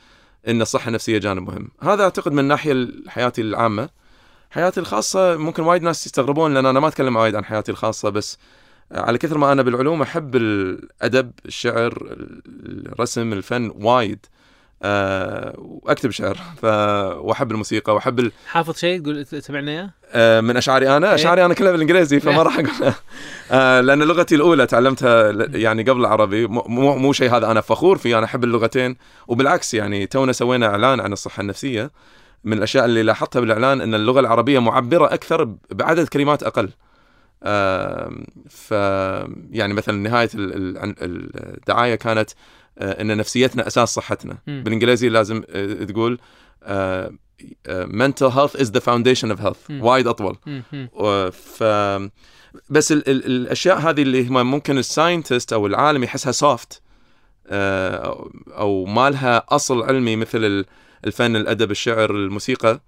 إن 0.48 0.62
الصحة 0.62 0.88
النفسية 0.88 1.18
جانب 1.18 1.42
مهم. 1.50 1.68
هذا 1.82 2.02
أعتقد 2.04 2.32
من 2.32 2.44
ناحية 2.44 2.88
حياتي 3.08 3.40
العامة. 3.42 3.88
حياتي 4.50 4.80
الخاصة 4.80 5.36
ممكن 5.36 5.62
وايد 5.62 5.82
ناس 5.82 6.06
يستغربون 6.06 6.54
لأن 6.54 6.66
أنا 6.66 6.80
ما 6.80 6.88
أتكلم 6.88 7.16
وايد 7.16 7.34
عن 7.34 7.44
حياتي 7.44 7.72
الخاصة 7.72 8.10
بس 8.10 8.38
على 8.92 9.18
كثر 9.18 9.38
ما 9.38 9.52
أنا 9.52 9.62
بالعلوم 9.62 10.02
أحب 10.02 10.36
الأدب، 10.36 11.30
الشعر، 11.46 12.16
الرسم، 12.66 13.32
الفن 13.32 13.72
وايد. 13.74 14.26
أه 14.82 15.54
وأكتب 15.58 16.10
شعر 16.10 16.34
ف... 16.62 16.64
وأحب 17.24 17.50
الموسيقى 17.50 17.94
وأحب 17.94 18.18
ال... 18.18 18.32
حافظ 18.46 18.76
شيء 18.76 19.00
تقول 19.00 19.24
تبعنا 19.24 19.70
إياه؟ 19.70 19.90
أه 20.12 20.40
من 20.40 20.56
أشعاري 20.56 20.96
أنا 20.96 21.08
إيه. 21.08 21.14
أشعاري 21.14 21.44
أنا 21.44 21.54
كلها 21.54 21.72
بالإنجليزي 21.72 22.20
فما 22.20 22.42
راح 22.42 22.58
أقول 22.58 22.92
أه 23.50 23.80
لأن 23.80 24.02
لغتي 24.02 24.34
الأولى 24.34 24.66
تعلمتها 24.66 25.32
يعني 25.56 25.82
قبل 25.82 26.00
العربي 26.00 26.46
مو 26.46 26.96
مو 26.96 27.12
شيء 27.12 27.36
هذا 27.36 27.50
أنا 27.50 27.60
فخور 27.60 27.98
فيه 27.98 28.18
أنا 28.18 28.26
أحب 28.26 28.44
اللغتين 28.44 28.96
وبالعكس 29.28 29.74
يعني 29.74 30.06
تونا 30.06 30.32
سوينا 30.32 30.66
إعلان 30.66 31.00
عن 31.00 31.12
الصحة 31.12 31.40
النفسية 31.40 31.90
من 32.44 32.52
الأشياء 32.52 32.84
اللي 32.84 33.02
لاحظتها 33.02 33.40
بالإعلان 33.40 33.80
إن 33.80 33.94
اللغة 33.94 34.20
العربية 34.20 34.58
معبرة 34.58 35.14
أكثر 35.14 35.44
بعدد 35.70 36.08
كلمات 36.08 36.42
أقل 36.42 36.70
ف 38.50 38.70
يعني 39.50 39.74
مثلا 39.74 39.98
نهاية 39.98 40.28
الدعاية 40.34 41.94
كانت 41.94 42.30
آه، 42.78 43.02
إن 43.02 43.16
نفسيتنا 43.16 43.66
أساس 43.66 43.94
صحتنا 43.94 44.38
مم. 44.46 44.62
بالإنجليزي 44.64 45.08
لازم 45.08 45.42
آه، 45.50 45.84
تقول 45.84 46.18
آه، 46.62 47.12
mental 47.86 48.30
health 48.32 48.56
is 48.60 48.66
the 48.66 48.80
foundation 48.80 49.36
of 49.36 49.40
health 49.40 49.70
مم. 49.70 49.82
وايد 49.84 50.06
أطول 50.06 50.36
ف 51.32 51.62
بس 52.70 52.92
ال 52.92 53.08
ال 53.08 53.26
الأشياء 53.26 53.78
هذه 53.78 54.02
اللي 54.02 54.26
هم 54.28 54.50
ممكن 54.50 54.78
ال 54.78 54.86
scientist 54.86 55.52
أو 55.52 55.66
العالم 55.66 56.04
يحسها 56.04 56.32
soft 56.32 56.82
أو 57.46 58.84
ما 58.84 59.10
لها 59.10 59.44
أصل 59.48 59.82
علمي 59.82 60.16
مثل 60.16 60.44
ال- 60.44 60.64
الفن 61.04 61.36
الأدب 61.36 61.70
الشعر 61.70 62.10
الموسيقى 62.10 62.80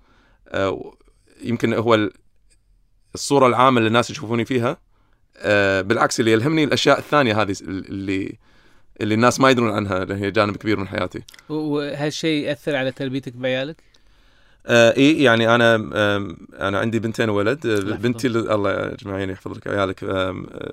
يمكن 1.43 1.75
هو 1.75 2.11
الصورة 3.15 3.47
العامة 3.47 3.79
اللي 3.79 3.89
الناس 3.89 4.11
يشوفوني 4.11 4.45
فيها 4.45 4.77
آه، 5.37 5.81
بالعكس 5.81 6.21
اللي 6.21 6.33
يلهمني 6.33 6.65
الأشياء 6.65 6.99
الثانية 6.99 7.43
هذه 7.43 7.57
اللي 7.63 8.37
اللي 9.01 9.15
الناس 9.15 9.41
ما 9.41 9.51
يدرون 9.51 9.71
عنها 9.71 10.03
اللي 10.03 10.15
هي 10.15 10.31
جانب 10.31 10.57
كبير 10.57 10.77
من 10.81 10.89
حياتي 10.89 11.23
وهالشيء 11.49 12.45
يأثر 12.49 12.77
على 12.77 12.93
تربيتك 12.93 13.33
بعيالك؟ 13.33 13.77
آه 14.67 14.97
إي 14.97 15.23
يعني 15.23 15.55
أنا 15.55 15.75
أنا 16.61 16.79
عندي 16.79 16.99
بنتين 16.99 17.31
وولد 17.31 17.67
آه،. 17.67 17.97
بنتي 17.97 18.27
ال- 18.27 18.51
الله 18.51 18.71
اجمعين 18.93 19.31
يحفظ 19.31 19.57
لك 19.57 19.67
عيالك 19.67 20.05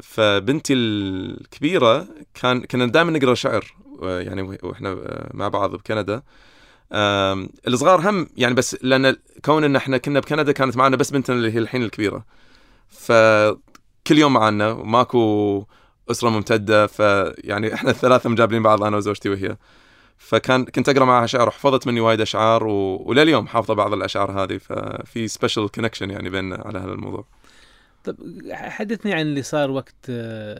فبنتي 0.03 0.73
الكبيرة 0.73 2.07
كان 2.41 2.61
كنا 2.61 2.85
دائما 2.85 3.11
نقرأ 3.11 3.33
شعر 3.33 3.75
يعني 4.01 4.41
وإحنا 4.63 4.97
مع 5.33 5.47
بعض 5.47 5.75
بكندا 5.75 6.21
الصغار 6.91 8.09
هم 8.09 8.27
يعني 8.37 8.53
بس 8.53 8.77
لأن 8.81 9.15
كون 9.45 9.63
إن 9.63 9.75
إحنا 9.75 9.97
كنا 9.97 10.19
بكندا 10.19 10.51
كانت 10.51 10.77
معنا 10.77 10.95
بس 10.95 11.11
بنتنا 11.11 11.35
اللي 11.35 11.53
هي 11.53 11.59
الحين 11.59 11.83
الكبيرة. 11.83 12.25
فكل 12.89 14.17
يوم 14.17 14.33
معنا 14.33 14.71
وماكو 14.71 15.65
أسرة 16.11 16.29
ممتدة 16.29 16.87
فيعني 16.87 17.73
إحنا 17.73 17.89
الثلاثة 17.89 18.29
مجابلين 18.29 18.63
بعض 18.63 18.83
أنا 18.83 18.97
وزوجتي 18.97 19.29
وهي. 19.29 19.57
فكان 20.17 20.65
كنت 20.65 20.89
أقرأ 20.89 21.05
معها 21.05 21.25
شعر 21.25 21.47
وحفظت 21.47 21.87
مني 21.87 21.99
وايد 21.99 22.21
أشعار 22.21 22.67
و... 22.67 23.03
ولليوم 23.05 23.47
حافظة 23.47 23.73
بعض 23.73 23.93
الأشعار 23.93 24.43
هذه. 24.43 24.57
ففي 24.57 25.27
special 25.27 25.71
connection 25.71 26.11
يعني 26.11 26.29
بيننا 26.29 26.63
على 26.65 26.79
هذا 26.79 26.91
الموضوع 26.91 27.25
طب 28.03 28.15
حدثني 28.51 29.13
عن 29.13 29.21
اللي 29.21 29.43
صار 29.43 29.71
وقت 29.71 30.11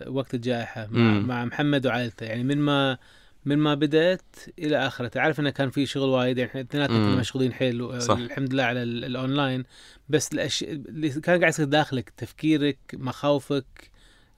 وقت 0.08 0.34
الجائحة 0.34 0.88
مع. 0.92 1.20
مع 1.20 1.46
محمد 1.46 1.88
وعائلته. 1.88 2.26
يعني 2.26 2.44
من 2.44 2.58
ما 2.58 2.98
من 3.46 3.58
ما 3.58 3.74
بدأت 3.74 4.36
إلى 4.60 4.88
اخرته 4.88 5.20
عارف 5.22 5.40
إنه 5.40 5.50
كان 5.50 5.70
في 5.70 5.86
شغل 5.86 6.10
وايد 6.10 6.38
يعني 6.38 6.50
إحنا 6.50 6.62
اثنيناتنا. 6.62 6.98
كنا 6.98 7.16
مشغولين 7.16 7.54
حيل 7.54 7.82
و-. 7.82 7.94
الحمد 8.10 8.54
لله 8.54 8.64
على 8.64 8.84
ال- 8.84 9.06
الأونلاين 9.06 9.64
بس 10.10 10.34
الاشياء 10.34 10.72
اللي 10.72 11.10
كان 11.10 11.40
قاعد 11.40 11.54
يصير 11.54 11.66
داخلك 11.66 12.10
تفكيرك 12.18 12.78
مخاوفك 12.94 13.66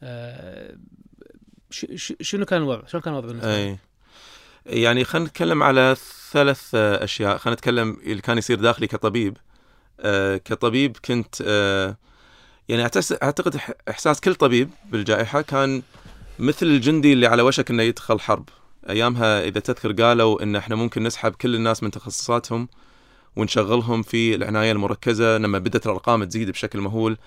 آه، 0.04 0.76
ش- 1.70 1.86
ش- 1.96 2.14
شنو 2.22 2.46
كان 2.46 2.62
الوضع؟ 2.62 2.86
شلون 2.88 3.04
كان 3.04 3.14
الوضع 3.14 3.28
بالنسبة؟ 3.28 3.56
أي 3.56 3.78
يعني 4.66 5.04
خلينا 5.04 5.28
نتكلم 5.28 5.64
على 5.64 5.96
ثلاث 6.32 6.72
آه، 6.76 7.04
أشياء 7.04 7.38
خلينا 7.38 7.56
نتكلم 7.56 7.98
اللي 8.06 8.22
كان 8.22 8.38
يصير 8.38 8.60
داخلي 8.60 8.88
كطبيب 8.88 9.38
آه، 10.00 10.38
كطبيب 10.38 10.98
كنت 11.06 11.36
آه، 11.48 11.98
يعني 12.70 12.84
أعتقد 13.24 13.60
إحساس 13.90 14.22
كل 14.22 14.36
طبيب 14.36 14.70
بالجائحة 14.92 15.42
كان 15.42 15.82
مثل 16.40 16.66
الجندي 16.66 17.14
اللي 17.14 17.28
على 17.28 17.42
وشك 17.42 17.70
إنه 17.72 17.84
يدخل 17.84 18.20
حرب 18.20 18.50
أيامها 18.90 19.44
إذا 19.44 19.60
تذكر 19.60 19.92
قالوا 19.92 20.44
إن 20.44 20.56
إحنا 20.56 20.76
ممكن 20.76 21.04
نسحب 21.04 21.32
كل 21.32 21.56
الناس 21.56 21.84
من 21.84 21.92
تخصصاتهم 21.92 22.68
ونشغلهم 23.36 24.02
في 24.02 24.36
العناية 24.36 24.72
المركزة 24.72 25.38
لما 25.38 25.60
بدأت 25.60 25.86
الأرقام 25.86 26.24
تزيد 26.24 26.52
بشكل 26.52 26.82
مهول. 26.82 27.18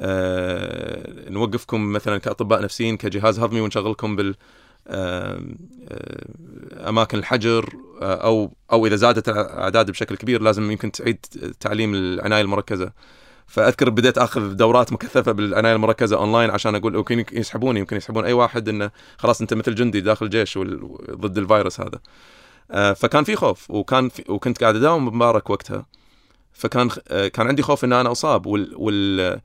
آه، 0.00 1.30
نوقفكم 1.30 1.92
مثلا 1.92 2.18
كأطباء 2.18 2.62
نفسيين 2.62 2.96
كجهاز 2.96 3.38
هضمي 3.40 3.60
ونشغلكم 3.60 4.16
بال 4.16 4.34
آه، 4.88 5.40
آه، 5.88 6.88
أماكن 6.88 7.18
الحجر 7.18 7.72
آه، 8.02 8.14
أو 8.14 8.52
أو 8.72 8.86
إذا 8.86 8.96
زادت 8.96 9.28
الأعداد 9.28 9.90
بشكل 9.90 10.16
كبير 10.16 10.42
لازم 10.42 10.70
يمكن 10.70 10.92
تعيد 10.92 11.26
تعليم 11.60 11.94
العناية 11.94 12.42
المركزة. 12.42 12.92
فأذكر 13.46 13.90
بديت 13.90 14.18
آخذ 14.18 14.52
دورات 14.52 14.92
مكثفة 14.92 15.32
بالعنايه 15.32 15.74
المركزة 15.74 16.16
أونلاين 16.16 16.50
عشان 16.50 16.74
أقول 16.74 16.94
يمكن 16.94 17.38
يسحبوني 17.38 17.80
يمكن 17.80 17.96
يسحبون 17.96 18.24
أي 18.24 18.32
واحد 18.32 18.68
إنه 18.68 18.90
خلاص 19.18 19.40
أنت 19.40 19.54
مثل 19.54 19.74
جندي 19.74 20.00
داخل 20.00 20.30
جيش 20.30 20.58
ضد 21.10 21.38
الفيروس 21.38 21.80
هذا. 21.80 22.00
آه، 22.70 22.92
فكان 22.92 23.24
في 23.24 23.36
خوف 23.36 23.70
وكان 23.70 24.08
في 24.08 24.24
وكنت 24.28 24.60
قاعد 24.60 24.76
أداوم 24.76 25.10
بمبارك 25.10 25.50
وقتها. 25.50 25.86
فكان 26.52 26.90
آه، 27.08 27.28
كان 27.28 27.46
عندي 27.46 27.62
خوف 27.62 27.84
إن 27.84 27.92
أنا 27.92 28.12
أصاب 28.12 28.46
وال, 28.46 28.72
وال 28.76 29.40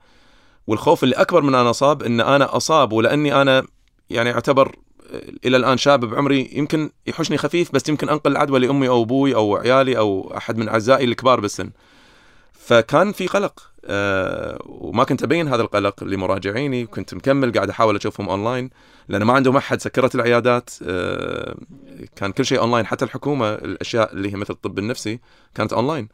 والخوف 0.66 1.04
اللي 1.04 1.14
أكبر 1.14 1.42
من 1.42 1.54
أنا 1.54 1.70
أصاب 1.70 2.02
إن 2.02 2.20
أنا 2.20 2.56
أصاب 2.56 2.92
ولأني 2.92 3.42
أنا 3.42 3.66
يعني 4.10 4.34
أعتبر 4.34 4.76
آه، 5.12 5.22
إلى 5.44 5.56
الآن 5.56 5.78
شاب 5.78 6.04
بعمري 6.04 6.50
يمكن 6.52 6.90
يحوشني 7.06 7.38
خفيف 7.38 7.72
بس 7.72 7.88
يمكن 7.88 8.08
أنقل 8.08 8.32
العدوى 8.32 8.58
لأمي 8.58 8.88
أو 8.88 9.02
أبوي 9.02 9.34
أو 9.34 9.56
عيالي 9.56 9.98
أو 9.98 10.34
أحد 10.36 10.56
من 10.56 10.68
أعزائي 10.68 11.04
الكبار 11.04 11.40
بالسن. 11.40 11.70
فكان 12.62 13.12
في 13.12 13.26
قلق. 13.26 13.72
أه 13.84 14.58
وما 14.66 15.04
كنت 15.04 15.22
أبين 15.22 15.48
هذا 15.48 15.62
القلق 15.62 16.04
لمراجعيني. 16.04 16.84
وكنت 16.84 17.14
مكمل 17.14 17.52
قاعد 17.52 17.70
أحاول 17.70 17.96
أشوفهم 17.96 18.28
أونلاين 18.28 18.70
لأن 19.08 19.22
ما 19.22 19.32
عندهم 19.32 19.56
أحد. 19.56 19.80
سكرت 19.80 20.14
العيادات. 20.14 20.70
أه 20.82 21.54
كان 22.16 22.32
كل 22.32 22.44
شيء 22.44 22.58
أونلاين. 22.58 22.86
حتى 22.86 23.04
الحكومة 23.04 23.54
الأشياء 23.54 24.12
اللي 24.12 24.32
هي 24.32 24.36
مثل 24.36 24.54
الطب 24.54 24.78
النفسي 24.78 25.20
كانت 25.54 25.72
أونلاين. 25.72 26.08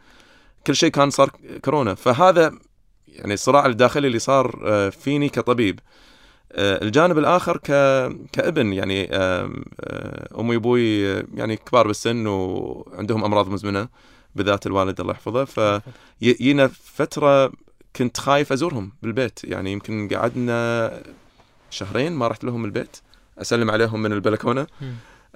كل 0.67 0.77
شيء 0.77 0.91
كان 0.91 1.11
صار 1.11 1.31
كورونا. 1.65 1.95
فهذا 1.95 2.53
يعني 3.09 3.35
الصراع 3.35 3.67
الداخلي 3.67 4.07
اللي 4.07 4.19
صار 4.19 4.63
آه، 4.67 4.89
فيني 4.89 5.29
كطبيب. 5.29 5.81
آه، 6.53 6.85
الجانب 6.85 7.19
الآخر 7.19 7.57
ك... 7.57 7.67
كابن. 8.33 8.73
يعني 8.73 9.09
آه، 9.13 9.51
أمي 10.39 10.57
وأبوي 10.57 11.03
يعني 11.35 11.57
كبار 11.57 11.87
بالسن 11.87 12.27
وعندهم 12.27 13.25
أمراض 13.25 13.49
مزمنة. 13.49 13.89
بالذات 14.35 14.67
الوالد 14.67 15.01
الله 15.01 15.13
يحفظه. 15.13 15.45
فيينا 16.21 16.71
فترة 16.85 17.53
كنت 17.97 18.19
خايف 18.21 18.53
أزورهم 18.53 18.93
بالبيت. 19.03 19.41
يعني 19.45 19.73
يمكن 19.73 20.09
قعدنا 20.09 20.91
شهرين 21.71 22.13
ما 22.13 22.29
رحت 22.29 22.45
لهم 22.45 22.65
البيت. 22.65 22.97
أسلم 23.39 23.71
عليهم 23.71 24.03
من 24.03 24.13
البلكونة. 24.13 24.67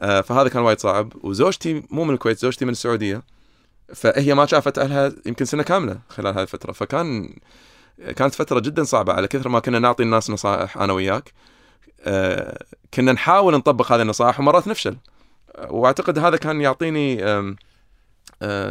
آه، 0.00 0.20
فهذا 0.20 0.48
كان 0.48 0.62
وايد 0.62 0.78
صعب. 0.78 1.12
وزوجتي 1.24 1.82
مو 1.90 2.04
من 2.04 2.14
الكويت 2.14 2.38
زوجتي 2.38 2.64
من 2.64 2.70
السعودية. 2.70 3.22
فهي 3.94 4.34
ما 4.34 4.46
شافت 4.46 4.78
أهلها 4.78 5.12
يمكن 5.26 5.44
سنة 5.44 5.62
كاملة 5.62 5.98
خلال 6.08 6.34
هذه 6.34 6.42
الفترة. 6.42 6.72
فكان 6.72 7.34
كانت 8.16 8.34
فترة 8.34 8.60
جدا 8.60 8.84
صعبة. 8.84 9.12
على 9.12 9.28
كثر 9.28 9.48
ما 9.48 9.58
كنا 9.58 9.78
نعطي 9.78 10.02
الناس 10.02 10.30
نصائح 10.30 10.78
أنا 10.78 10.92
وياك 10.92 11.32
آه، 12.00 12.64
كنا 12.94 13.12
نحاول 13.12 13.54
نطبق 13.54 13.92
هذه 13.92 14.02
النصائح 14.02 14.40
ومرات 14.40 14.68
نفشل. 14.68 14.96
آه، 15.56 15.72
وأعتقد 15.72 16.18
هذا 16.18 16.36
كان 16.36 16.60
يعطيني 16.60 17.24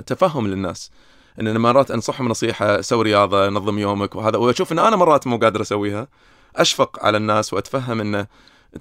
تفهم 0.08 0.48
للناس 0.48 0.92
إن 1.40 1.48
أنا 1.48 1.60
مرات 1.60 1.92
انصحهم 1.92 2.28
نصيحة 2.28 2.82
سوي 2.82 3.04
رياضة 3.04 3.50
نظم 3.50 3.80
يومك 3.80 4.16
وهذا 4.16 4.38
وأشوف 4.38 4.72
إن 4.72 4.80
أنا 4.80 4.96
مرات 4.96 5.28
مو 5.28 5.38
قادر 5.38 5.62
أسويها 5.62 6.08
أشفق 6.56 7.06
على 7.06 7.18
الناس 7.18 7.54
وأتفهم 7.54 8.02
إنه 8.02 8.28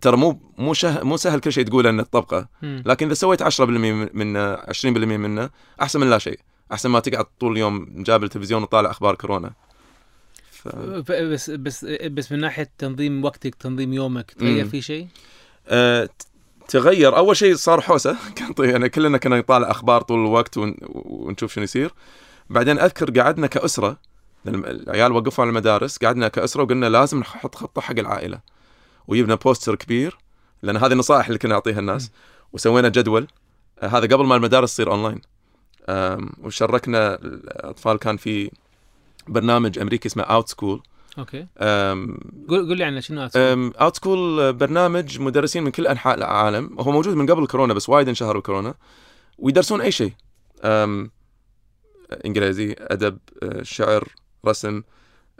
ترى 0.00 0.16
مو 0.16 0.40
مو 0.58 0.74
شه 0.74 1.04
مو 1.04 1.16
سهل 1.16 1.40
كل 1.40 1.52
شيء 1.52 1.64
تقوله 1.64 1.90
إنه 1.90 2.02
تطبقه. 2.02 2.48
لكن 2.62 3.06
إذا 3.06 3.14
سويت 3.14 3.42
10% 3.42 3.60
منه 3.60 4.56
20% 4.56 4.86
منه 4.86 5.50
أحسن 5.82 6.00
من 6.00 6.10
لا 6.10 6.18
شيء 6.18 6.40
أحسن 6.72 6.88
ما 6.90 7.00
تقعد 7.00 7.26
طول 7.40 7.52
اليوم 7.52 8.02
جاب 8.02 8.24
التلفزيون 8.24 8.62
وطالع 8.62 8.90
أخبار 8.90 9.14
كورونا 9.14 9.52
ف... 10.50 10.68
بس 11.10 11.50
بس 11.50 11.84
بس 11.84 12.32
من 12.32 12.40
ناحية 12.40 12.70
تنظيم 12.78 13.24
وقتك 13.24 13.54
تنظيم 13.54 13.92
يومك 13.92 14.30
تغير. 14.30 14.64
في 14.68 14.82
شيء؟ 14.82 15.06
آه، 15.68 16.04
ت- 16.04 16.26
تغير. 16.70 17.16
أول 17.16 17.36
شيء 17.36 17.54
صار 17.54 17.80
حوسة. 17.80 18.16
كان 18.36 18.52
طي- 18.52 18.70
يعني 18.70 18.88
كلنا 18.88 19.18
كنا 19.18 19.38
نطالع 19.38 19.70
أخبار 19.70 20.02
طول 20.02 20.18
الوقت 20.18 20.58
ون... 20.58 20.74
ونشوف 20.88 21.52
شنو 21.52 21.64
يصير. 21.64 21.94
بعدين 22.50 22.78
أذكر 22.78 23.20
قعدنا 23.20 23.46
كأسرة. 23.46 23.96
العيال 24.46 25.12
وقفوا 25.12 25.44
على 25.44 25.48
المدارس. 25.48 25.98
قعدنا 25.98 26.28
كأسرة 26.28 26.62
وقلنا 26.62 26.86
لازم 26.88 27.18
نحط 27.20 27.54
خطة 27.54 27.80
حق 27.80 27.98
العائلة. 27.98 28.40
وجبنا 29.08 29.34
بوستر 29.34 29.74
كبير. 29.74 30.18
لأن 30.62 30.76
هذه 30.76 30.92
النصائح 30.92 31.26
اللي 31.26 31.38
كنا 31.38 31.54
نعطيها 31.54 31.78
الناس. 31.78 32.10
وسوينا 32.52 32.88
جدول. 32.88 33.26
آه، 33.82 33.86
هذا 33.86 34.06
قبل 34.16 34.26
ما 34.26 34.36
المدارس 34.36 34.72
تصير 34.74 34.90
اونلاين 34.90 35.20
آم، 35.88 36.30
وشركنا 36.42 37.14
الأطفال. 37.14 37.98
كان 37.98 38.16
في 38.16 38.50
برنامج 39.28 39.78
أمريكي 39.78 40.08
اسمه 40.08 40.22
Outschool 40.22 40.82
أوكي. 41.18 41.46
قول 42.48 42.68
قول 42.68 42.76
لي 42.76 42.84
عنه 42.84 43.00
شنو؟ 43.00 43.28
Outschool 43.80 44.52
برنامج 44.52 45.20
مدرسين 45.20 45.62
من 45.62 45.70
كل 45.70 45.86
أنحاء 45.86 46.14
العالم. 46.14 46.80
هو 46.80 46.92
موجود 46.92 47.14
من 47.14 47.30
قبل 47.30 47.46
كورونا 47.46 47.74
بس 47.74 47.88
وايد 47.88 48.08
انشهر 48.08 48.38
بكورونا. 48.38 48.74
ويدرسون 49.38 49.80
أي 49.80 49.92
شيء. 49.92 50.12
إنجليزي 52.24 52.76
أدب 52.78 53.18
أه، 53.42 53.62
شعر 53.62 54.08
رسم 54.46 54.82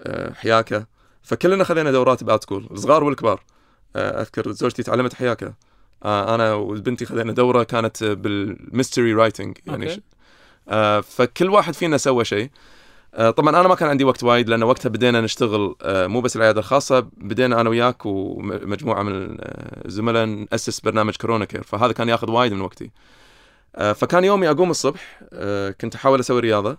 أه، 0.01 0.33
حياكة. 0.33 0.87
فكلنا 1.23 1.65
خذينا 1.65 1.91
دورات 1.91 2.25
ب 2.25 2.43
Outschool 2.43 2.69
الصغار 2.71 3.05
والكبار. 3.05 3.43
أه، 3.97 4.21
أذكر 4.21 4.53
زوجتي 4.53 4.83
تعلمت 4.83 5.15
حياكة. 5.15 5.55
أنا 6.05 6.55
وبنتي 6.55 7.07
خذينا 7.07 7.33
دورة 7.33 7.63
كانت 7.63 8.05
بال 8.05 8.29
mystery 8.29 9.13
writing 9.13 9.59
يعني 9.67 10.03
آه، 10.69 11.01
فكل 11.01 11.51
واحد 11.51 11.75
فينا 11.75 11.97
سوى 11.97 12.25
شيء. 12.25 12.51
طبعا 13.19 13.61
أنا 13.61 13.69
ما 13.69 13.75
كان 13.75 13.89
عندي 13.89 14.05
وقت 14.05 14.25
وايد 14.25 14.49
لأن 14.49 14.63
وقتها 14.63 14.89
بدينا 14.89 15.21
نشتغل 15.21 15.75
آه، 15.83 16.07
مو 16.07 16.21
بس 16.21 16.37
العيادة 16.37 16.61
الخاصة 16.61 17.01
بدينا 17.17 17.61
أنا 17.61 17.71
وياك 17.71 18.07
ومجموعة 18.07 19.03
من 19.03 19.37
آه، 19.41 19.87
الزملاء 19.87 20.27
نأسس 20.27 20.81
برنامج 20.81 21.17
كورونا 21.17 21.45
care 21.45 21.63
فهذا 21.63 21.93
كان 21.93 22.09
ياخذ 22.09 22.31
وايد 22.31 22.53
من 22.53 22.61
وقتي. 22.61 22.91
آه، 23.77 23.93
فكان 23.93 24.25
يومي 24.25 24.51
أقوم 24.51 24.71
الصبح 24.71 25.21
آه، 25.33 25.71
كنت 25.71 25.95
أحاول 25.95 26.21
أسوي 26.21 26.41
رياضة 26.41 26.79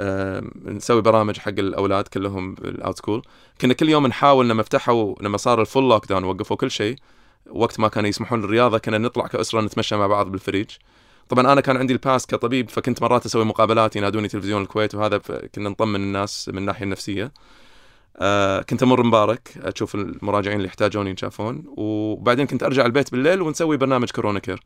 آه، 0.00 0.42
نسوي 0.64 1.02
برامج 1.02 1.38
حق 1.38 1.48
الأولاد 1.58 2.08
كلهم 2.08 2.54
بال 2.54 2.98
Outschool. 2.98 3.22
كنا 3.60 3.74
كل 3.74 3.88
يوم 3.88 4.06
نحاول 4.06 4.48
لما 4.48 4.62
فتحوا 4.62 5.14
لما 5.20 5.36
صار 5.36 5.60
ال 5.60 5.88
full 5.88 6.06
lockdown 6.08 6.24
وقفوا 6.24 6.56
كل 6.56 6.70
شيء 6.70 6.96
وقت 7.50 7.80
ما 7.80 7.88
كانوا 7.88 8.08
يسمحون 8.08 8.40
للرياضة 8.40 8.78
كنا 8.78 8.98
نطلع 8.98 9.26
كأسرة 9.26 9.60
نتمشى 9.60 9.96
مع 9.96 10.06
بعض 10.06 10.26
بالفريج. 10.32 10.70
طبعا 11.28 11.52
أنا 11.52 11.60
كان 11.60 11.76
عندي 11.76 11.92
ال 11.92 11.99
pass 11.99 12.26
كطبيب 12.26 12.70
فكنت 12.70 13.02
مرات 13.02 13.26
أسوي 13.26 13.44
مقابلات 13.44 13.96
ينادوني 13.96 14.28
تلفزيون 14.28 14.62
الكويت 14.62 14.94
وهذا 14.94 15.18
كنا 15.54 15.68
نطمن 15.68 16.00
الناس 16.00 16.48
من 16.48 16.58
الناحية 16.58 16.84
النفسية. 16.84 17.32
آه 18.16 18.62
كنت 18.62 18.82
أمر 18.82 19.02
مبارك 19.02 19.48
أشوف 19.56 19.94
المراجعين 19.94 20.56
اللي 20.56 20.68
يحتاجون 20.68 21.06
ينشافون 21.06 21.64
وبعدين 21.66 22.46
كنت 22.46 22.62
أرجع 22.62 22.86
البيت 22.86 23.12
بالليل 23.12 23.42
ونسوي 23.42 23.76
برنامج 23.76 24.10
كورونا 24.10 24.38
care. 24.38 24.62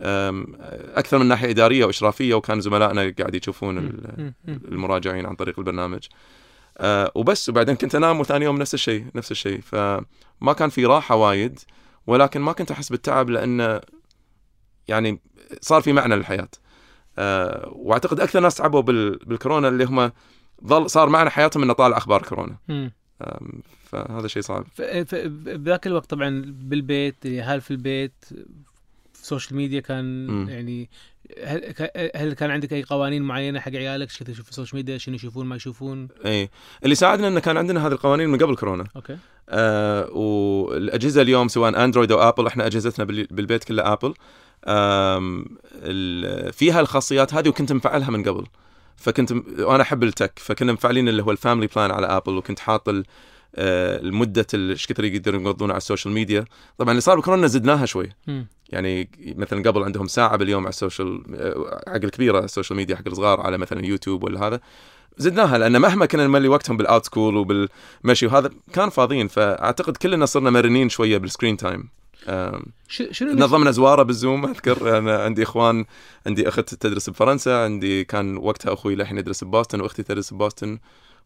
أكثر 0.00 1.18
من 1.18 1.26
ناحية 1.26 1.50
إدارية 1.50 1.84
وإشرافية 1.84 2.34
وكان 2.34 2.60
زملائنا 2.60 3.14
قاعد 3.18 3.34
يشوفون. 3.34 4.02
المراجعين 4.48 5.26
عن 5.26 5.34
طريق 5.34 5.58
البرنامج. 5.58 6.06
آه 6.78 7.12
وبس 7.14 7.48
وبعدين 7.48 7.76
كنت 7.76 7.94
أنام 7.94 8.20
وثاني 8.20 8.44
يوم 8.44 8.58
نفس 8.58 8.74
الشيء 8.74 9.06
نفس 9.14 9.30
الشيء. 9.30 9.60
فما 9.60 10.52
كان 10.58 10.68
في 10.68 10.86
راحة 10.86 11.16
وايد 11.16 11.58
ولكن 12.06 12.40
ما 12.40 12.52
كنت 12.52 12.70
أحس 12.70 12.88
بالتعب 12.88 13.30
لأن 13.30 13.80
يعني 14.90 15.20
صار 15.60 15.82
في 15.82 15.92
معنى 15.92 16.16
للحياة. 16.16 16.48
آه 17.18 17.72
وأعتقد 17.72 18.20
أكثر 18.20 18.40
ناس 18.40 18.54
تعبوا 18.54 18.80
بال 18.80 19.16
بالكورونا 19.16 19.68
اللي 19.68 19.84
هم 19.84 20.12
ظل 20.66 20.90
صار 20.90 21.08
معنى 21.08 21.30
حياتهم 21.30 21.62
إنه 21.62 21.72
طالع 21.72 21.96
أخبار 21.96 22.22
كورونا. 22.22 22.56
آم، 22.70 23.62
فهذا 23.84 24.28
شيء 24.28 24.42
صعب 24.42 24.64
بذاك 25.44 25.86
الوقت 25.86 26.10
طبعا 26.10 26.42
بالبيت 26.46 27.26
هل 27.26 27.60
في 27.60 27.70
البيت 27.70 28.12
في 29.12 29.22
ال 29.22 29.27
social 29.27 29.56
media 29.56 29.80
كان 29.80 30.26
مم. 30.26 30.48
يعني 30.48 30.90
هل, 31.44 31.74
هل 32.16 32.32
كان 32.32 32.50
عندك 32.50 32.72
أي 32.72 32.82
قوانين 32.82 33.22
معينة 33.22 33.60
حق 33.60 33.72
عيالك؟ 33.72 34.08
كنت 34.18 34.30
تشوف 34.30 34.44
في 34.44 34.50
ال 34.50 34.54
social 34.54 34.76
media 34.76 34.98
شنو 34.98 35.14
يشوفون؟ 35.14 35.46
ما 35.46 35.56
يشوفون؟ 35.56 36.08
إي. 36.26 36.50
اللي 36.84 36.94
ساعدنا 36.94 37.28
إنه 37.28 37.40
كان 37.40 37.56
عندنا 37.56 37.86
هذه 37.86 37.92
القوانين 37.92 38.28
من 38.28 38.38
قبل 38.38 38.56
كورونا. 38.56 38.84
okay. 38.96 39.18
آه 39.48 40.10
والأجهزة 40.10 41.22
اليوم 41.22 41.48
سواء 41.48 41.84
Android 41.84 42.12
أو 42.12 42.28
Apple 42.28 42.46
إحنا 42.46 42.66
أجهزتنا 42.66 43.04
بال- 43.04 43.26
بالبيت 43.30 43.64
كلها 43.64 43.92
Apple 43.92 44.08
ال- 44.08 44.14
فيها 46.52 46.80
الخاصيات 46.80 47.34
هذه 47.34 47.48
وكنت 47.48 47.72
مفعلها 47.72 48.10
من 48.10 48.22
قبل. 48.22 48.46
فكنت 48.96 49.32
وأنا 49.58 49.82
أحب 49.82 50.02
ال 50.02 50.09
tech 50.09 50.38
فكنا 50.38 50.72
مفعلين 50.72 51.08
اللي 51.08 51.22
هو 51.22 51.30
ال 51.30 51.35
family 51.35 51.66
plan 51.76 51.90
على 51.90 52.06
Apple 52.06 52.36
وكنت 52.36 52.58
حاط 52.58 52.88
آه، 52.88 53.04
المدة 54.00 54.46
ال- 54.54 54.70
إيش 54.70 54.86
كثر 54.86 55.04
يقدرون 55.04 55.46
يقضون 55.46 55.70
على 55.70 55.76
ال 55.76 55.81
social 55.81 56.14
media. 56.14 56.44
طبعا 56.78 56.90
اللي 56.90 57.00
صار 57.00 57.20
بكورونا 57.20 57.46
زدناها 57.46 57.86
شوي. 57.86 58.08
يعني 58.68 59.10
مثلا 59.36 59.62
قبل 59.62 59.82
عندهم 59.82 60.06
ساعة 60.06 60.36
باليوم 60.36 60.62
على 60.62 60.68
ال 60.68 60.76
social 60.76 61.22
آه، 61.34 61.82
حق 61.88 61.94
الكبيره 61.94 62.38
ال 62.38 62.43
social 62.43 62.76
media 62.76 62.96
حق 62.96 63.02
الصغار 63.06 63.40
على 63.40 63.58
مثلا 63.58 63.86
يوتيوب 63.86 64.24
ولا 64.24 64.46
هذا. 64.46 64.60
زدناها 65.18 65.58
لأن 65.58 65.80
مهما 65.80 66.06
كنا 66.06 66.26
نملي 66.26 66.48
وقتهم 66.48 66.76
بال 66.76 67.04
Outschool 67.04 67.36
وبالمشي 67.36 68.26
وهذا 68.26 68.50
كان 68.72 68.90
فاضيين. 68.90 69.28
فأعتقد 69.28 69.96
كلنا 69.96 70.26
صرنا 70.26 70.50
مرنين 70.50 70.88
شوية 70.88 71.18
بال 71.18 71.28
screen 71.28 71.56
time. 71.56 71.88
شنو 72.88 73.32
نظمنا 73.32 73.70
زوارة 73.70 74.02
بال 74.02 74.16
Zoom 74.16 74.44
أذكر. 74.46 74.98
أنا 74.98 75.18
عندي 75.22 75.42
إخوان 75.42 75.84
عندي 76.26 76.48
أخت 76.48 76.74
تدرس 76.74 77.10
بفرنسا 77.10 77.64
عندي 77.64 78.04
كان 78.04 78.36
وقتها 78.36 78.72
أخوي 78.72 78.94
للحين 78.94 79.18
يدرس 79.18 79.44
ببوسطن 79.44 79.80
وأختي 79.80 80.02
تدرس 80.02 80.34
ببوسطن 80.34 80.78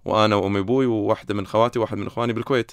وأنا 0.05 0.37
وأمي 0.37 0.59
أبوي 0.59 0.87
وواحدة 0.87 1.35
من 1.35 1.47
خواتي 1.47 1.79
وواحد 1.79 1.99
من 1.99 2.07
إخواني 2.07 2.33
بالكويت 2.33 2.73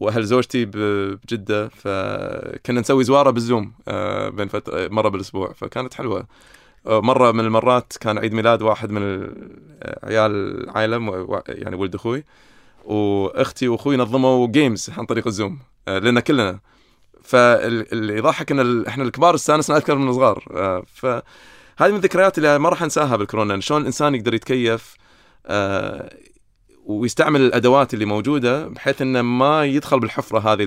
وأهل 0.00 0.24
زوجتي 0.24 0.64
بجدة. 0.64 1.68
فكنا 1.68 2.80
نسوي 2.80 3.04
زوارة 3.04 3.30
بال 3.30 3.44
Zoom 3.44 3.72
آه، 3.88 4.28
بين 4.28 4.48
فتره 4.48 4.88
مرة 4.88 5.08
بالأسبوع. 5.08 5.52
فكانت 5.52 5.94
حلوة. 5.94 6.26
آه، 6.86 7.00
مرة 7.00 7.32
من 7.32 7.40
المرات 7.40 7.92
كان 8.00 8.18
عيد 8.18 8.32
ميلاد 8.34 8.62
واحد 8.62 8.90
من 8.90 9.02
ال- 9.02 9.58
عيال 10.02 10.30
العائله 10.64 11.26
يعني 11.48 11.76
ولد 11.76 11.94
أخوي 11.94 12.24
وأختي 12.84 13.68
وأخوي 13.68 13.96
نظموا 13.96 14.46
games 14.46 14.90
عن 14.98 15.06
طريق 15.06 15.26
ال 15.26 15.32
Zoom 15.32 15.58
آه، 15.88 15.98
لنا 15.98 16.20
كلنا. 16.20 16.60
فاللي 17.30 18.16
يضحك 18.16 18.52
إن 18.52 18.86
إحنا 18.86 19.04
الكبار 19.04 19.34
استانسنا 19.34 19.76
أكثر 19.76 19.94
من 19.94 20.08
الصغار. 20.08 20.44
آه، 20.50 20.82
فهذه 20.94 21.90
من 21.90 21.96
الذكريات 21.96 22.38
اللي 22.38 22.58
ما 22.58 22.68
راح 22.68 22.82
أنساها 22.82 23.16
بالكورونا 23.16 23.54
إن 23.54 23.60
شلون 23.60 23.80
الإنسان 23.80 24.14
يقدر 24.14 24.34
يتكيف 24.34 24.94
آه، 25.46 26.16
ويستعمل 26.86 27.40
الأدوات 27.40 27.94
اللي 27.94 28.04
موجودة 28.04 28.68
بحيث 28.68 29.02
إنه 29.02 29.22
ما 29.22 29.64
يدخل 29.64 30.00
بالحفرة 30.00 30.38
هذه 30.38 30.64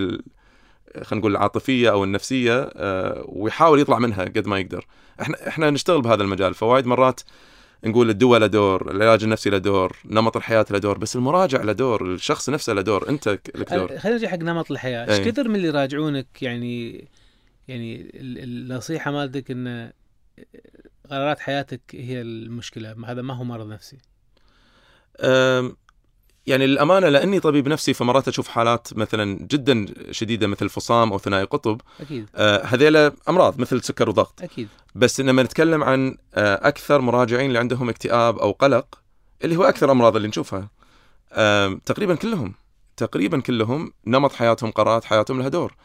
خلينا 1.02 1.20
نقول 1.20 1.32
العاطفية 1.32 1.92
أو 1.92 2.04
النفسية 2.04 2.70
آه، 2.76 3.24
ويحاول 3.28 3.80
يطلع 3.80 4.00
منها 4.00 4.24
قد 4.24 4.48
ما 4.48 4.60
يقدر. 4.60 4.86
إحنا 5.22 5.48
إحنا 5.48 5.70
نشتغل 5.70 6.02
بهذا 6.02 6.24
المجال 6.24 6.54
فوايد 6.54 6.88
مرات 6.88 7.22
نقول 7.86 8.10
الدواء 8.10 8.40
له 8.40 8.48
دور 8.48 8.92
العلاج 8.92 9.24
النفسي 9.24 9.50
له 9.50 9.58
دور 9.58 9.98
نمط 10.06 10.38
الحياة 10.38 10.66
له 10.72 10.78
دور 10.78 10.98
بس 10.98 11.16
المراجع 11.16 11.62
له 11.62 11.74
دور 11.74 12.14
الشخص 12.14 12.50
نفسه 12.50 12.74
له 12.74 12.82
دور 12.82 13.10
انت 13.10 13.28
لك 13.30 13.74
دور. 13.74 13.88
خل- 13.88 14.00
خلينا 14.00 14.18
نرجع 14.18 14.28
حق 14.30 14.38
نمط 14.38 14.72
الحياة. 14.72 15.06
إيش 15.10 15.20
أي. 15.20 15.32
كثر 15.32 15.48
من 15.48 15.56
اللي 15.56 15.68
يراجعونك 15.68 16.28
يعني 16.44 17.08
يعني 17.68 17.96
ال- 18.02 18.44
النصيحة 18.44 19.12
مالتك 19.12 19.52
إن 19.52 19.92
قرارات 21.10 21.40
حياتك 21.40 21.82
هي 21.94 22.22
المشكلة؟ 22.22 22.96
هذا 23.12 23.22
ما 23.22 23.34
هو 23.34 23.44
مرض 23.44 23.68
نفسي. 23.68 23.98
يعني 26.48 26.68
للأمانة 26.68 27.10
لأني 27.10 27.40
طبيب 27.40 27.68
نفسي 27.68 27.94
فمرات 27.94 28.28
أشوف 28.28 28.48
حالات 28.48 28.88
مثلا 28.98 29.48
جدا 29.52 29.86
شديدة 30.12 30.48
مثل 30.48 30.70
فصام 30.70 31.12
أو 31.12 31.20
ثنائي 31.20 31.44
قطب. 31.46 31.82
أكيد. 32.02 32.30
أه، 32.36 32.64
هذيلا 32.66 33.12
أمراض 33.30 33.60
مثل 33.60 33.84
سكر 33.84 34.10
وضغط. 34.10 34.42
أكيد. 34.42 34.68
بس 34.96 35.22
لما 35.22 35.44
نتكلم 35.44 35.84
عن 35.84 36.18
أه، 36.36 36.68
أكثر 36.68 37.02
مراجعين 37.02 37.48
اللي 37.48 37.60
عندهم 37.60 37.90
اكتئاب 37.90 38.40
أو 38.40 38.52
قلق 38.52 39.00
اللي 39.44 39.56
هو 39.56 39.64
أكثر 39.64 39.92
أمراض 39.92 40.16
اللي 40.16 40.28
نشوفها. 40.28 40.70
أم، 41.34 41.82
تقريبا 41.86 42.16
كلهم 42.16 42.54
تقريبا 42.98 43.40
كلهم 43.40 43.94
نمط 44.08 44.34
حياتهم 44.34 44.72
قرارات 44.72 45.06
حياتهم 45.06 45.40
لها 45.40 45.48
دور. 45.50 45.76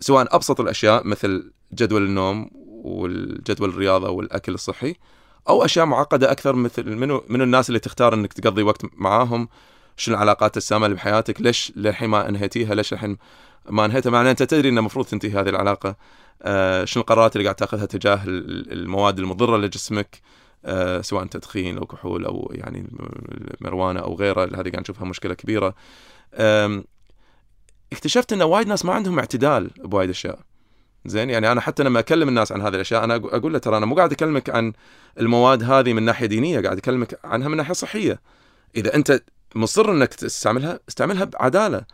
سواء 0.00 0.36
أبسط 0.36 0.60
الأشياء 0.60 1.06
مثل 1.06 1.52
جدول 1.74 2.02
النوم 2.04 2.50
والجدول 2.84 3.68
الرياضة 3.68 4.10
والأكل 4.10 4.54
الصحي 4.54 4.94
أو 5.48 5.64
أشياء 5.64 5.86
معقدة 5.86 6.30
أكثر 6.32 6.56
مثل 6.56 6.96
منو 6.96 7.24
من 7.28 7.42
الناس 7.42 7.68
اللي 7.68 7.78
تختار 7.78 8.14
إنك 8.14 8.32
تقضي 8.32 8.62
وقت 8.62 8.82
معاهم؟ 8.94 9.48
شنو 9.96 10.14
العلاقات 10.16 10.56
السامة 10.56 10.86
اللي 10.86 10.96
بحياتك؟ 10.96 11.40
ليش 11.40 11.72
للحين 11.76 12.08
ما 12.10 12.28
انهيتيها؟ 12.28 12.74
ليش 12.74 12.92
الحين 12.92 13.16
ما 13.70 13.84
انهيتها؟ 13.84 14.10
مع 14.10 14.20
إن 14.20 14.26
أنت 14.26 14.42
تدري 14.42 14.68
إنه 14.68 14.80
المفروض 14.80 15.06
تنتهي 15.06 15.30
هذه 15.30 15.48
العلاقة. 15.48 15.96
آه 16.42 16.84
شنو 16.84 17.00
القرارات 17.00 17.36
اللي 17.36 17.44
قاعد 17.44 17.56
تأخذها 17.56 17.86
تجاه 17.86 18.24
ال- 18.24 18.72
المواد 18.72 19.18
المضرة 19.18 19.56
لجسمك؟ 19.56 20.20
آه 20.64 21.00
سواء 21.00 21.24
تدخين 21.26 21.78
أو 21.78 21.86
كحول 21.86 22.24
أو 22.24 22.52
يعني 22.54 22.86
المروانه 23.60 24.00
أو 24.00 24.14
غيره 24.14 24.44
هذه 24.44 24.50
قاعد 24.54 24.80
نشوفها 24.80 25.04
مشكلة 25.04 25.34
كبيرة. 25.34 25.74
اكتشفت 27.92 28.32
إن 28.32 28.42
وايد 28.42 28.68
ناس 28.68 28.84
ما 28.84 28.92
عندهم 28.92 29.18
اعتدال 29.18 29.70
بوايد 29.78 30.10
أشياء. 30.10 30.38
زين 31.04 31.30
يعني 31.30 31.52
أنا 31.52 31.60
حتى 31.60 31.82
لما 31.82 31.98
أكلم 31.98 32.28
الناس 32.28 32.52
عن 32.52 32.60
هذه 32.60 32.74
الأشياء 32.74 33.04
أنا 33.04 33.16
أقول 33.16 33.52
له 33.52 33.58
ترى 33.58 33.76
أنا 33.76 33.86
مو 33.86 33.94
قاعد 33.94 34.12
أكلمك 34.12 34.50
عن 34.50 34.72
المواد 35.20 35.62
هذه 35.62 35.92
من 35.92 36.02
ناحية 36.02 36.26
دينية 36.26 36.60
قاعد 36.60 36.76
أكلمك 36.76 37.18
عنها 37.24 37.48
من 37.48 37.56
ناحية 37.56 37.74
صحية. 37.74 38.20
إذا 38.76 38.94
أنت 38.94 39.22
مصر 39.54 39.90
إنك 39.90 40.14
تستعملها 40.14 40.80
استعملها 40.88 41.24
بعدالة. 41.24 41.84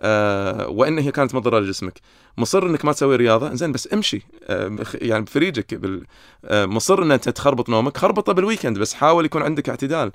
آه 0.00 0.68
وإن 0.68 0.98
هي 0.98 1.12
كانت 1.12 1.34
مضرة 1.34 1.58
لجسمك. 1.60 2.00
مصر 2.38 2.66
إنك 2.66 2.84
ما 2.84 2.92
تسوي 2.92 3.16
رياضة 3.16 3.54
زين 3.54 3.72
بس 3.72 3.92
امشي. 3.92 4.22
آه 4.44 4.76
يعني 4.94 5.24
بفريجك 5.24 5.74
بال... 5.74 6.06
آه 6.44 6.66
مصر 6.66 7.02
ان 7.02 7.12
انت 7.12 7.28
تخربط 7.28 7.68
نومك 7.68 7.96
خربطة 7.96 8.32
بال 8.32 8.42
weekend 8.42 8.78
بس 8.78 8.94
حاول 8.94 9.24
يكون 9.24 9.42
عندك 9.42 9.68
اعتدال. 9.68 10.12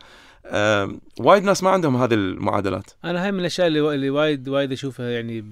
وايد 1.20 1.44
ناس 1.44 1.64
ما 1.64 1.70
عندهم 1.70 1.96
هذه 1.96 2.14
المعادلات. 2.14 2.92
أنا 3.04 3.26
هاي 3.26 3.32
من 3.32 3.40
الأشياء 3.40 3.68
اللي, 3.68 3.96
اللي 3.96 4.10
وايد 4.10 4.50
وايد 4.50 4.72
أشوفها 4.72 5.10
يعني 5.10 5.42
ب... 5.42 5.50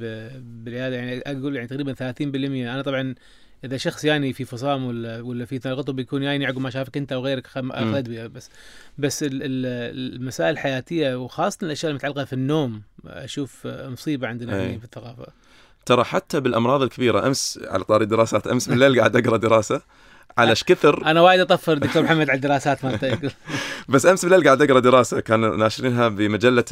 بالعياده 0.64 0.96
يعني 0.96 1.22
أقول 1.26 1.56
يعني 1.56 1.68
تقريبا 1.68 1.94
30% 1.94 2.02
أنا 2.22 2.82
طبعا 2.82 3.16
إذا 3.64 3.78
شخص 3.78 4.06
يعني 4.06 4.34
في 4.34 4.46
فصام 4.46 4.86
ولا 4.86 5.22
ولا 5.22 5.46
في 5.46 5.60
تناقض 5.60 5.92
بيكون 5.92 6.24
يعني 6.24 6.46
عقب 6.46 6.58
ما 6.58 6.70
شافك 6.70 6.98
أنت 6.98 7.12
أو 7.12 7.22
غيرك 7.22 7.48
أخذ 7.48 7.96
ادويه 7.96 8.28
بس 8.28 8.50
بس 8.98 9.26
المسائل 9.32 10.52
الحياتية 10.52 11.16
وخاصة 11.16 11.58
الأشياء 11.64 11.90
المتعلقة 11.90 12.26
في 12.26 12.34
النوم 12.34 12.82
أشوف 13.08 13.68
مصيبة 13.68 14.28
عندنا 14.28 14.58
يعني 14.58 14.80
في 14.80 14.86
الثقافة. 14.86 15.28
ترى 15.86 16.04
حتى 16.04 16.40
بالأمراض 16.40 16.82
الكبيرة 16.82 17.28
أمس 17.28 17.60
على 17.64 17.84
طاري 17.84 18.06
دراسات 18.06 18.48
أمس 18.48 18.70
بالليل 18.70 19.00
قاعد 19.00 19.16
أقرأ 19.16 19.38
دراسة. 19.38 19.82
على 20.38 20.50
إيش 20.50 20.64
كثر 20.64 21.06
أنا 21.06 21.22
وايد 21.22 21.40
أطفر 21.40 21.78
دكتور 21.78 22.04
محمد 22.04 22.30
على 22.30 22.36
الدراسات 22.36 22.86
مالتك 22.86 23.36
بس 23.90 24.06
أمس 24.06 24.26
بالليل 24.26 24.44
قاعد 24.44 24.62
أقرأ 24.62 24.80
دراسة 24.80 25.20
كانوا 25.20 25.58
ناشرينها 25.58 26.08
بمجلة 26.08 26.66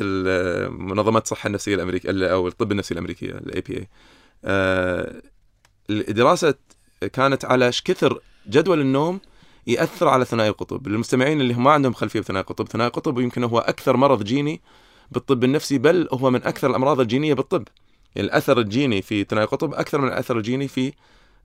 منظمة 0.70 1.20
الصحه 1.20 1.48
النفسية 1.48 1.76
الأمريكية 1.76 2.28
أو 2.28 2.48
الطب 2.48 2.72
النفسي 2.72 2.94
الأمريكية 2.94 3.32
ال 3.32 3.62
APA 3.62 3.88
الدراسة 5.89 6.54
كانت 7.13 7.46
على 7.46 7.65
إيش 7.65 7.82
كثر 7.82 8.20
جدول 8.50 8.82
النوم 8.82 9.20
يأثر 9.68 10.08
على 10.08 10.26
ثنائي 10.26 10.50
القطب. 10.50 10.88
للمستمعين 10.88 11.41
اللي 11.41 11.54
ما 11.54 11.72
عندهم 11.72 11.94
خلفية 11.94 12.20
بثنائي 12.20 12.41
القطب 12.41 12.68
ثنائي 12.68 12.88
القطب 12.88 13.20
يمكن 13.20 13.44
هو 13.44 13.60
أكثر 13.60 13.98
مرض 13.98 14.24
جيني 14.24 14.62
بالطب 15.12 15.44
النفسي 15.44 15.78
بل 15.78 16.08
هو 16.13 16.30
من 16.30 16.44
أكثر 16.44 16.70
الأمراض 16.70 17.00
الجينية 17.00 17.34
بالطب. 17.34 17.68
يعني 18.15 18.28
الأثر 18.28 18.60
الجيني 18.60 19.02
في 19.02 19.24
ثنائي 19.24 19.46
القطب 19.46 19.74
أكثر 19.74 20.02
من 20.02 20.08
الأثر 20.08 20.38
الجيني 20.38 20.68
في 20.68 20.94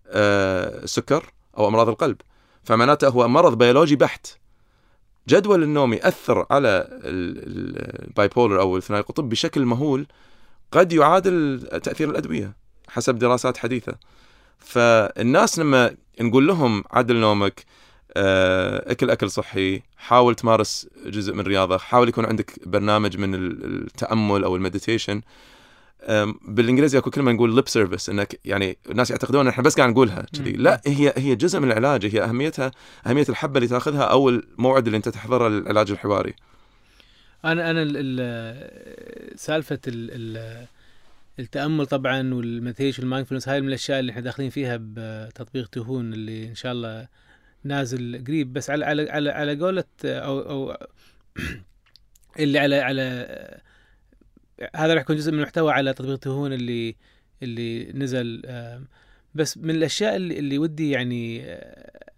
آه 0.07 0.85
السكر. 0.85 1.33
أو 1.59 1.69
أمراض 1.69 1.89
القلب. 1.89 2.17
فمعناته 2.65 3.09
هو 3.09 3.29
مرض 3.29 3.59
بيولوجي 3.59 3.97
بحت. 3.97 4.27
جدول 5.29 5.63
النوم 5.63 5.93
يأثر 5.93 6.47
على 6.51 6.89
ال 6.91 7.12
bipolar 7.12 8.61
أو 8.61 8.77
الثنائي 8.77 9.01
القطب 9.01 9.29
بشكل 9.29 9.65
مهول. 9.65 10.07
قد 10.73 10.93
يعادل 10.93 11.69
تأثير 11.83 12.11
الأدوية 12.11 12.57
حسب 12.89 13.19
دراسات 13.19 13.57
حديثة. 13.57 13.95
فالناس 14.59 15.59
لما 15.59 15.95
نقول 16.21 16.47
لهم 16.47 16.85
عدل 16.91 17.17
نومك 17.17 17.65
آه، 18.17 18.93
أكل 18.93 19.11
أكل 19.11 19.31
صحي 19.31 19.83
حاول 19.97 20.35
تمارس 20.35 20.89
جزء 21.07 21.35
من 21.35 21.41
الرياضه 21.41 21.79
حاول 21.79 22.09
يكون 22.09 22.27
عندك 22.27 22.69
برنامج 22.69 23.17
من 23.17 23.35
التأمل 23.35 24.45
أو 24.45 24.57
ال 24.57 24.62
meditation. 24.62 25.23
بالإنجليزي 26.49 26.99
أكو 26.99 27.11
كلمة 27.11 27.33
نقول 27.33 27.55
lip 27.55 27.69
service 27.69 28.09
إنك 28.09 28.41
يعني 28.45 28.79
الناس 28.91 29.11
يعتقدون 29.11 29.49
إحنا 29.49 29.63
بس 29.63 29.77
قاعد 29.77 29.91
نقولها. 29.91 30.27
كذي. 30.33 30.53
لا 30.53 30.81
هي 30.87 31.13
هي 31.17 31.37
جزء 31.37 31.61
من 31.61 31.73
العلاج 31.73 32.07
هي 32.07 32.25
أهميتها 32.25 32.71
أهمية 33.07 33.27
الحبة 33.29 33.59
اللي 33.59 33.69
تأخذها 33.69 34.03
أو 34.03 34.29
الموعد 34.29 34.87
اللي 34.87 34.97
أنت 34.97 35.09
تحضره 35.09 35.49
للعلاج 35.49 35.91
الحواري. 35.91 36.35
أنا 37.45 37.71
أنا 37.71 37.83
سالفة 39.37 39.81
ال 39.89 40.67
التأمل 41.39 41.87
طبعا 41.87 42.35
وال 42.35 42.46
meditation 42.46 43.03
وال 43.03 43.10
mindfulness 43.10 43.49
هاي 43.49 43.61
من 43.61 43.69
الأشياء 43.69 44.01
اللي 44.01 44.13
إحنا 44.13 44.23
داخلين 44.23 44.51
فيها 44.51 44.79
بتطبيق 44.81 45.69
تهون 45.69 46.13
اللي 46.13 46.49
إن 46.49 46.55
شاء 46.55 46.73
الله 46.73 47.09
نازل 47.65 48.25
قريب. 48.27 48.53
بس 48.53 48.71
على 48.71 48.85
على 48.85 49.11
على 49.11 49.31
على 49.31 49.57
قولة 49.61 49.85
أو 50.05 50.41
أو 50.41 50.77
اللي 52.41 52.59
على 52.59 52.77
على 52.77 53.27
هذا 54.77 54.95
راح 54.95 55.03
يكون 55.03 55.17
جزء 55.17 55.33
من 55.33 55.39
المحتوى 55.39 55.73
على 55.73 55.93
تطبيق 55.93 56.17
تهون 56.17 56.53
اللي 56.53 56.97
اللي 57.43 57.93
نزل 57.93 58.43
بس 59.35 59.59
من 59.59 59.71
الأشياء 59.71 60.17
اللي, 60.17 60.39
اللي 60.39 60.59
ودي 60.59 60.91
يعني 60.91 61.43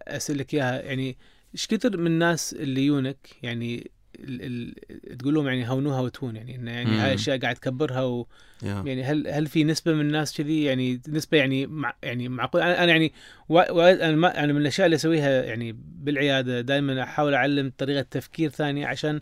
اسالك 0.07 0.53
إياها. 0.53 0.81
يعني 0.81 1.17
إيش 1.53 1.67
كثر 1.67 1.97
من 1.97 2.07
الناس 2.07 2.53
اللي 2.53 2.85
يونك 2.85 3.17
يعني 3.43 3.91
ال 4.19 4.73
ال 5.11 5.17
تقول 5.17 5.33
لهم 5.33 5.47
يعني 5.47 5.69
هونوها 5.69 6.01
وتهون؟ 6.01 6.35
يعني 6.35 6.55
انه 6.55 6.71
يعني 6.71 6.97
هاي 6.97 7.07
الاشياء 7.07 7.39
قاعد 7.39 7.55
تكبرها 7.55 8.03
و 8.03 8.27
yeah. 8.61 8.65
يعني 8.65 9.03
هل 9.03 9.27
هل 9.27 9.47
في 9.47 9.63
نسبة 9.63 9.93
من 9.93 10.01
الناس 10.01 10.37
كذي؟ 10.37 10.63
يعني 10.63 11.01
نسبة 11.07 11.37
يعني 11.37 11.67
مع 11.67 11.95
يعني 12.03 12.29
معقول 12.29 12.61
أنا, 12.61 12.83
أنا 12.83 12.91
يعني 12.91 13.13
و 13.49 13.59
أنا 13.59 14.15
ما 14.15 14.27
يعني 14.29 14.53
من 14.53 14.61
الأشياء 14.61 14.85
اللي 14.85 14.95
أسويها 14.95 15.43
يعني 15.43 15.75
بالعيادة 15.77 16.61
دائما 16.61 17.03
أحاول 17.03 17.33
أعلم 17.33 17.71
طريقة 17.77 18.01
تفكير 18.01 18.49
ثانية 18.49 18.87
عشان 18.87 19.21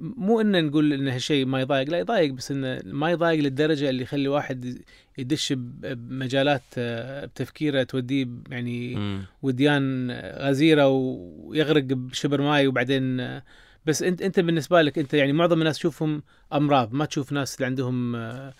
مو 0.00 0.40
ان 0.40 0.64
نقول 0.64 0.92
ان 0.92 1.08
هالشيء 1.08 1.46
ما 1.46 1.60
يضايق 1.60 1.90
لا 1.90 1.98
يضايق 1.98 2.32
بس 2.32 2.50
إنه 2.50 2.80
ما 2.84 3.10
يضايق 3.10 3.40
للدرجة 3.40 3.90
اللي 3.90 4.02
يخلي 4.02 4.28
واحد 4.28 4.78
يدش 5.18 5.52
بمجالات 5.56 6.62
آه، 6.78 7.24
بتفكيره 7.24 7.82
توديه 7.82 8.26
يعني 8.50 8.98
وديان 9.42 10.10
غزيرة 10.38 10.88
ويغرق 10.88 11.82
بشبر 11.82 12.40
ماي 12.40 12.66
وبعدين 12.66 13.20
آه، 13.20 13.42
بس 13.86 14.02
أنت 14.02 14.22
أنت 14.22 14.40
بالنسبة 14.40 14.82
لك 14.82 14.98
أنت 14.98 15.14
يعني 15.14 15.32
معظم 15.32 15.58
الناس 15.58 15.76
تشوفهم 15.78 16.22
أمراض 16.52 16.92
ما 16.92 17.04
تشوف 17.04 17.32
ناس 17.32 17.54
اللي 17.56 17.66
عندهم 17.66 18.16
آه، 18.16 18.54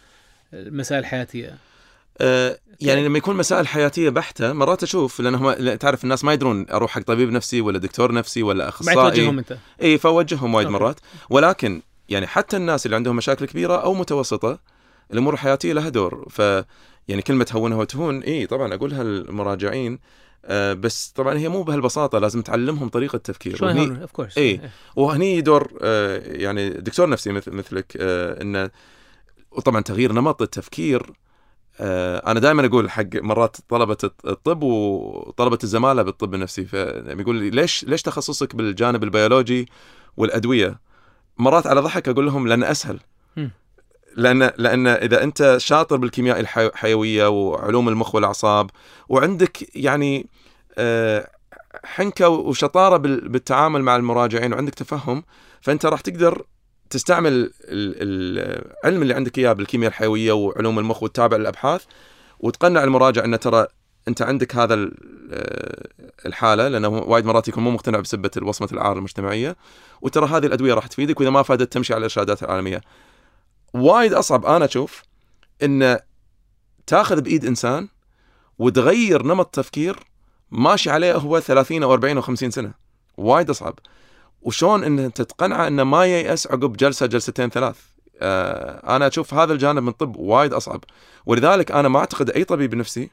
مسائل 0.53 1.05
حياتية. 1.07 1.59
يعني 2.81 3.05
لما 3.05 3.19
يكون 3.19 3.37
مسائل 3.37 3.69
حياتية 3.69 4.09
بحتة 4.09 4.53
مرات 4.53 4.83
أشوف 4.83 5.21
لانهم 5.21 5.75
تعرف 5.75 6.05
الناس 6.05 6.25
ما 6.25 6.33
يدرون 6.33 6.67
أروح 6.71 6.91
حق 6.91 7.03
طبيب 7.03 7.31
نفسي 7.31 7.61
ولا 7.61 7.79
دكتور 7.79 8.13
نفسي 8.13 8.43
ولا 8.43 8.69
اخصائي 8.69 8.97
ما 8.97 9.11
توجههم 9.11 9.39
أنت. 9.39 9.59
إي 9.83 9.99
فأوجههم 9.99 10.55
وايد 10.55 10.69
مرات. 10.69 11.01
ولكن 11.31 11.83
يعني 12.09 12.27
حتى 12.27 12.57
الناس 12.57 12.87
اللي 12.87 12.97
عندهم 12.97 13.17
مشاكل 13.17 13.47
كبيرة 13.47 13.77
أو 13.77 13.95
متوسطة 13.95 14.59
الأمور 15.13 15.35
الحياتية 15.35 15.73
لها 15.73 15.89
دور. 15.89 16.27
ف 16.31 16.39
يعني 17.09 17.23
كلمه 17.23 17.47
هونها 17.53 17.77
وتهون 17.79 18.23
إي 18.23 18.47
طبعا 18.47 18.75
اقولها 18.75 19.03
للمراجعين 19.03 19.99
آه 20.45 20.73
بس 20.73 21.13
طبعا 21.17 21.39
هي 21.39 21.49
مو 21.49 21.63
بهالبساطة 21.63 22.19
لازم 22.19 22.43
تعلمهم 22.43 22.89
طريقة 22.89 23.19
تفكير. 23.19 23.57
شلون 23.57 23.97
of 24.01 24.13
course 24.13 24.39
إي 24.39 24.61
وهني 24.97 25.41
دور 25.41 25.73
آه 25.83 26.19
يعني 26.27 26.71
دكتور 26.71 27.09
نفسي 27.09 27.33
مثل 27.33 27.51
مثلك 27.51 27.97
آه 28.01 28.43
انه 28.43 28.71
وطبعا 29.53 29.81
تغيير 29.81 30.13
نمط 30.13 30.43
التفكير 30.43 31.03
آه 31.03 31.24
أنا 31.81 32.41
دائما 32.41 32.67
أقول 32.67 32.91
حق 32.91 33.15
مرات 33.15 33.57
طلبة 33.69 33.97
الطب 34.03 34.63
وطلبة 34.63 35.59
الزمالة 35.65 36.03
بالطب 36.03 36.35
النفسي. 36.35 36.65
فيقول 36.65 37.37
لي 37.37 37.51
ليش 37.51 37.85
ليش 37.85 38.03
تخصصك 38.03 38.57
بالجانب 38.57 39.05
البيولوجي 39.05 39.69
والأدوية؟ 40.17 40.81
مرات 41.39 41.67
على 41.67 41.81
ضحك 41.81 42.09
أقول 42.09 42.27
لهم 42.27 42.49
لأن 42.49 42.63
أسهل. 42.63 43.01
لأن 44.17 44.51
لأن 44.59 44.87
إذا 44.87 45.23
أنت 45.23 45.57
شاطر 45.59 45.97
بالكيمياء 45.97 46.41
الحيوية 46.41 47.29
وعلوم 47.29 47.89
المخ 47.89 48.15
والأعصاب 48.15 48.71
وعندك 49.09 49.77
يعني 49.77 50.27
آه، 50.79 51.31
حنكة 51.85 52.29
وشطارة 52.29 52.97
بالتعامل 52.97 53.83
مع 53.83 53.97
المراجعين 53.97 54.53
وعندك 54.53 54.75
تفهم 54.75 55.25
فأنت 55.61 55.87
راح 55.87 56.01
تقدر 56.01 56.43
تستعمل 56.91 57.53
العلم 57.65 59.03
اللي 59.03 59.15
عندك 59.15 59.39
إياه 59.39 59.53
بالكيمياء 59.53 59.91
الحيوية 59.91 60.33
وعلوم 60.33 60.79
المخ 60.79 61.03
وتتابع 61.03 61.37
الأبحاث 61.37 61.85
وتقنع 62.41 62.85
المراجع 62.85 63.25
انه 63.25 63.37
ترى 63.37 63.67
أنت 64.09 64.23
عندك 64.23 64.57
هذا 64.57 64.75
آه، 64.75 65.89
الحالة 66.27 66.69
لأنه 66.69 66.89
وايد 66.89 67.25
مرات 67.25 67.49
يكون 67.49 67.65
مو 67.65 67.71
مقتنع 67.71 68.01
بسبة 68.01 68.31
وصمه 68.43 68.69
العار 68.73 68.99
المجتمعية 68.99 69.57
وترى 70.03 70.27
هذه 70.27 70.47
الأدوية 70.47 70.75
راح 70.75 70.87
تفيدك 70.87 71.21
وإذا 71.21 71.31
ما 71.31 71.43
فادت 71.43 71.73
تمشي 71.73 71.93
على 71.93 71.99
الإرشادات 71.99 72.43
العالمية. 72.43 72.81
وايد 73.75 74.13
أصعب 74.13 74.47
أنا 74.47 74.65
أشوف 74.65 75.03
إن 75.63 75.99
تاخذ 76.87 77.21
بإيد 77.21 77.45
إنسان 77.45 77.89
وتغير 78.59 79.27
نمط 79.27 79.47
تفكير 79.47 79.97
ماشي 80.51 80.91
عليه 80.91 81.15
هو 81.15 81.41
30 81.41 81.83
أو 81.83 81.93
40 81.93 82.17
أو 82.17 82.23
50 82.23 82.51
سنة 82.51 82.75
وايد 83.17 83.51
أصعب 83.51 83.79
وشون 84.45 84.85
إن 84.85 85.13
تقنعه 85.13 85.67
انه 85.67 85.85
ما 85.85 86.05
ييأس 86.05 86.47
عقب 86.47 86.77
جلسة 86.77 87.07
جلستين 87.07 87.51
ثلاث. 87.51 87.77
آه 88.21 88.97
أنا 88.97 89.07
أشوف 89.07 89.35
هذا 89.35 89.53
الجانب 89.53 89.83
من 89.83 89.89
الطب 89.89 90.17
وايد 90.17 90.53
أصعب. 90.53 90.85
ولذلك 91.27 91.73
أنا 91.73 91.89
ما 91.89 91.99
أعتقد 91.99 92.31
أي 92.31 92.45
طبيب 92.45 92.75
نفسي 92.75 93.11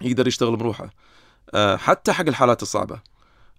يقدر 0.00 0.26
يشتغل 0.26 0.56
بروحه 0.56 0.90
آه 1.54 1.76
حتى 1.76 2.12
حق 2.12 2.26
الحالات 2.28 2.62
الصعبة. 2.62 3.00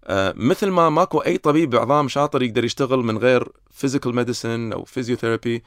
آه 0.04 0.34
مثل 0.38 0.68
ما 0.70 0.90
ماكو 0.90 1.20
أي 1.20 1.38
طبيب 1.38 1.76
عظام 1.76 2.08
شاطر 2.08 2.44
يقدر 2.44 2.64
يشتغل 2.64 3.00
من 3.00 3.18
غير 3.18 3.48
physical 3.72 4.16
medicine 4.16 4.74
أو 4.74 4.84
physiotherapy 4.84 5.64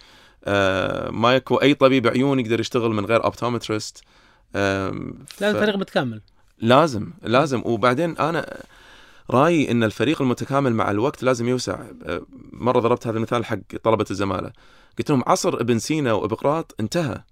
ما 1.11 1.33
يكو 1.37 1.57
أي 1.57 1.75
طبيب 1.75 2.07
عيون 2.07 2.41
يقدر 2.41 2.61
يشتغل 2.61 2.91
من 2.91 3.05
غير 3.05 3.25
optometrist 3.25 4.03
آه 4.57 5.13
لازم 5.41 5.61
فريق 5.61 5.77
متكامل. 5.77 6.21
لازم 6.59 7.11
لازم. 7.23 7.63
وبعدين 7.65 8.19
أنا 8.19 8.63
رايي 9.31 9.71
إن 9.71 9.85
الفريق 9.85 10.23
المتكامل 10.23 10.75
مع 10.75 10.91
الوقت 10.91 11.23
لازم 11.23 11.49
يوسع. 11.49 11.79
آه، 12.07 12.23
مرة 12.53 12.81
ضربت 12.81 13.07
هذا 13.07 13.17
المثال 13.17 13.45
حق 13.45 13.59
طلبة 13.83 14.05
الزمالة. 14.11 14.53
قلت 14.99 15.11
لهم 15.11 15.23
عصر 15.27 15.61
ابن 15.61 15.79
سينا 15.79 16.13
وإبقراط 16.13 16.75
انتهى. 16.81 17.23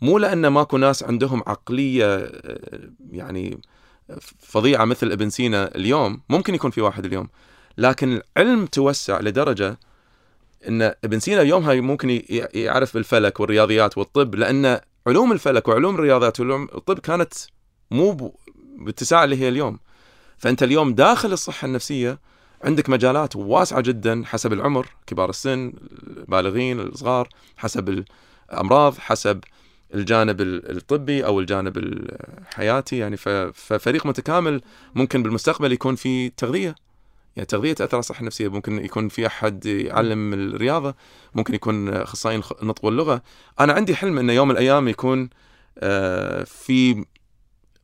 مو 0.00 0.18
لأن 0.18 0.46
ماكو 0.46 0.76
ناس 0.76 1.02
عندهم 1.02 1.42
عقلية 1.46 2.16
آه، 2.16 2.90
يعني 3.10 3.60
فظيعة 4.38 4.84
مثل 4.84 5.12
ابن 5.12 5.30
سينا 5.30 5.74
اليوم. 5.74 6.20
ممكن 6.28 6.54
يكون 6.54 6.70
في 6.70 6.80
واحد 6.80 7.04
اليوم. 7.04 7.28
لكن 7.78 8.20
العلم 8.36 8.66
توسع 8.66 9.20
لدرجة 9.20 9.78
إن 10.68 10.82
ابن 10.82 11.18
سينا 11.18 11.42
يومها 11.42 11.74
ممكن 11.74 12.22
يعرف 12.54 12.94
بالفلك 12.94 13.40
والرياضيات 13.40 13.98
والطب. 13.98 14.34
لأن 14.34 14.80
علوم 15.06 15.32
الفلك 15.32 15.68
وعلوم 15.68 15.94
الرياضيات 15.94 16.40
وعلوم 16.40 16.68
الطب 16.74 16.98
كانت 16.98 17.32
مو 17.90 18.34
باتساع 18.78 19.24
اللي 19.24 19.36
هي 19.36 19.48
اليوم. 19.48 19.78
فأنت 20.44 20.62
اليوم 20.62 20.94
داخل 20.94 21.32
الصحة 21.32 21.66
النفسية 21.66 22.18
عندك 22.64 22.88
مجالات 22.90 23.36
واسعة 23.36 23.80
جدا 23.80 24.22
حسب 24.26 24.52
العمر 24.52 24.86
كبار 25.06 25.30
السن 25.30 25.72
البالغين 26.06 26.80
الصغار 26.80 27.28
حسب 27.56 28.04
الأمراض 28.50 28.98
حسب 28.98 29.40
الجانب 29.94 30.40
ال- 30.40 30.76
الطبي 30.76 31.26
أو 31.26 31.40
الجانب 31.40 31.76
الحياتي. 31.76 32.98
يعني 32.98 33.16
ففريق 33.52 34.06
متكامل 34.06 34.60
ممكن 34.94 35.22
بالمستقبل 35.22 35.72
يكون 35.72 35.94
في 35.94 36.28
تغذية. 36.28 36.74
يعني 37.36 37.46
تغذية 37.46 37.72
تأثر 37.72 37.96
على 37.96 38.00
الصحة 38.00 38.20
النفسية. 38.20 38.48
ممكن 38.48 38.84
يكون 38.84 39.08
في 39.08 39.26
أحد 39.26 39.66
يعلم 39.66 40.32
الرياضة 40.34 40.94
ممكن 41.34 41.54
يكون 41.54 41.88
اخصائي 41.88 42.42
النطق 42.62 42.84
واللغة 42.84 43.22
أنا 43.60 43.72
عندي 43.72 43.96
حلم 43.96 44.18
إنه 44.18 44.32
يوم 44.32 44.48
من 44.48 44.54
الأيام 44.54 44.88
يكون 44.88 45.30
آه، 45.78 46.44
في 46.44 47.04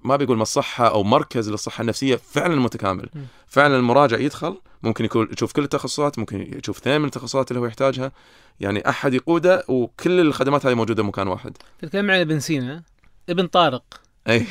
ما 0.05 0.17
بيقول 0.17 0.37
مصحه 0.37 0.89
أو 0.89 1.03
مركز 1.03 1.51
للصحة 1.51 1.83
النفسية 1.83 2.17
فعلا 2.17 2.57
متكامل 2.57 3.09
م. 3.15 3.19
فعلا 3.47 3.77
المراجع 3.77 4.19
يدخل 4.19 4.57
ممكن 4.83 5.05
يكون 5.05 5.29
يشوف 5.33 5.53
كل 5.53 5.65
التخصصات 5.65 6.19
ممكن 6.19 6.59
يشوف 6.59 6.79
اثنين 6.79 7.01
من 7.01 7.07
التخصصات 7.07 7.51
اللي 7.51 7.61
هو 7.61 7.67
يحتاجها 7.67 8.13
يعني 8.61 8.89
أحد 8.89 9.15
يقوده 9.15 9.65
وكل 9.69 10.21
الخدمات 10.21 10.67
هذه 10.67 10.75
موجودة 10.75 11.03
بمكان 11.03 11.29
واحد 11.29 11.57
تتكلم 11.81 12.11
عن 12.11 12.21
ابن 12.21 12.41
سينا 12.41 12.83
ابن 13.29 13.47
طارق 13.47 14.01
أي 14.29 14.47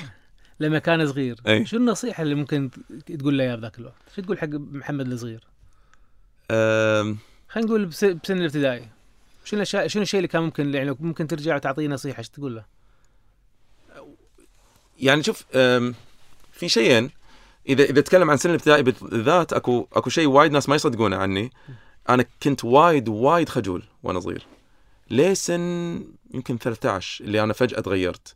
لما 0.59 0.79
كان 0.79 1.07
صغير 1.07 1.35
أي. 1.47 1.65
شو 1.65 1.77
النصيحة 1.77 2.23
اللي 2.23 2.35
ممكن 2.35 2.69
تقول 3.19 3.37
له 3.37 3.43
اياها 3.43 3.55
بذاك 3.55 3.79
الوقت؟ 3.79 3.93
شو 4.15 4.21
تقول 4.21 4.39
حق 4.39 4.47
محمد 4.47 5.11
الصغير؟ 5.11 5.43
أم، 6.51 7.17
خلينا 7.49 7.67
نقول 7.69 7.85
بس- 7.85 8.05
بسن 8.05 8.37
الابتدائي 8.37 8.87
شنو 9.45 9.57
الاشياء 9.57 9.87
شنو 9.87 10.01
الشيء 10.03 10.17
اللي 10.17 10.27
كان 10.27 10.41
ممكن 10.41 10.73
يعني 10.73 10.95
ممكن 10.99 11.27
ترجع 11.27 11.55
وتعطيه 11.55 11.87
نصيحة 11.87 12.21
شو 12.23 12.29
تقول 12.33 12.55
له؟ 12.55 12.65
يعني 14.99 15.23
شوف 15.23 15.45
في 16.51 16.69
شيئين. 16.69 17.11
إذا 17.69 17.83
إذا 17.83 18.01
تكلم 18.01 18.29
عن 18.29 18.37
سن 18.37 18.49
الابتدائي 18.49 18.83
بالذات 18.83 19.53
أكو 19.53 19.87
أكو 19.93 20.09
شيء 20.09 20.27
وايد 20.27 20.51
ناس 20.51 20.69
ما 20.69 20.75
يصدقونه 20.75 21.15
عني. 21.17 21.51
أنا 22.09 22.25
كنت 22.43 22.65
وايد 22.65 23.09
وايد 23.09 23.49
خجول 23.49 23.83
وأنا 24.03 24.19
صغير. 24.19 24.45
ليه 25.09 25.33
سن 25.33 26.03
يمكن 26.33 26.57
13 26.57 27.23
اللي 27.23 27.43
أنا 27.43 27.53
فجأة 27.53 27.79
تغيرت. 27.79 28.33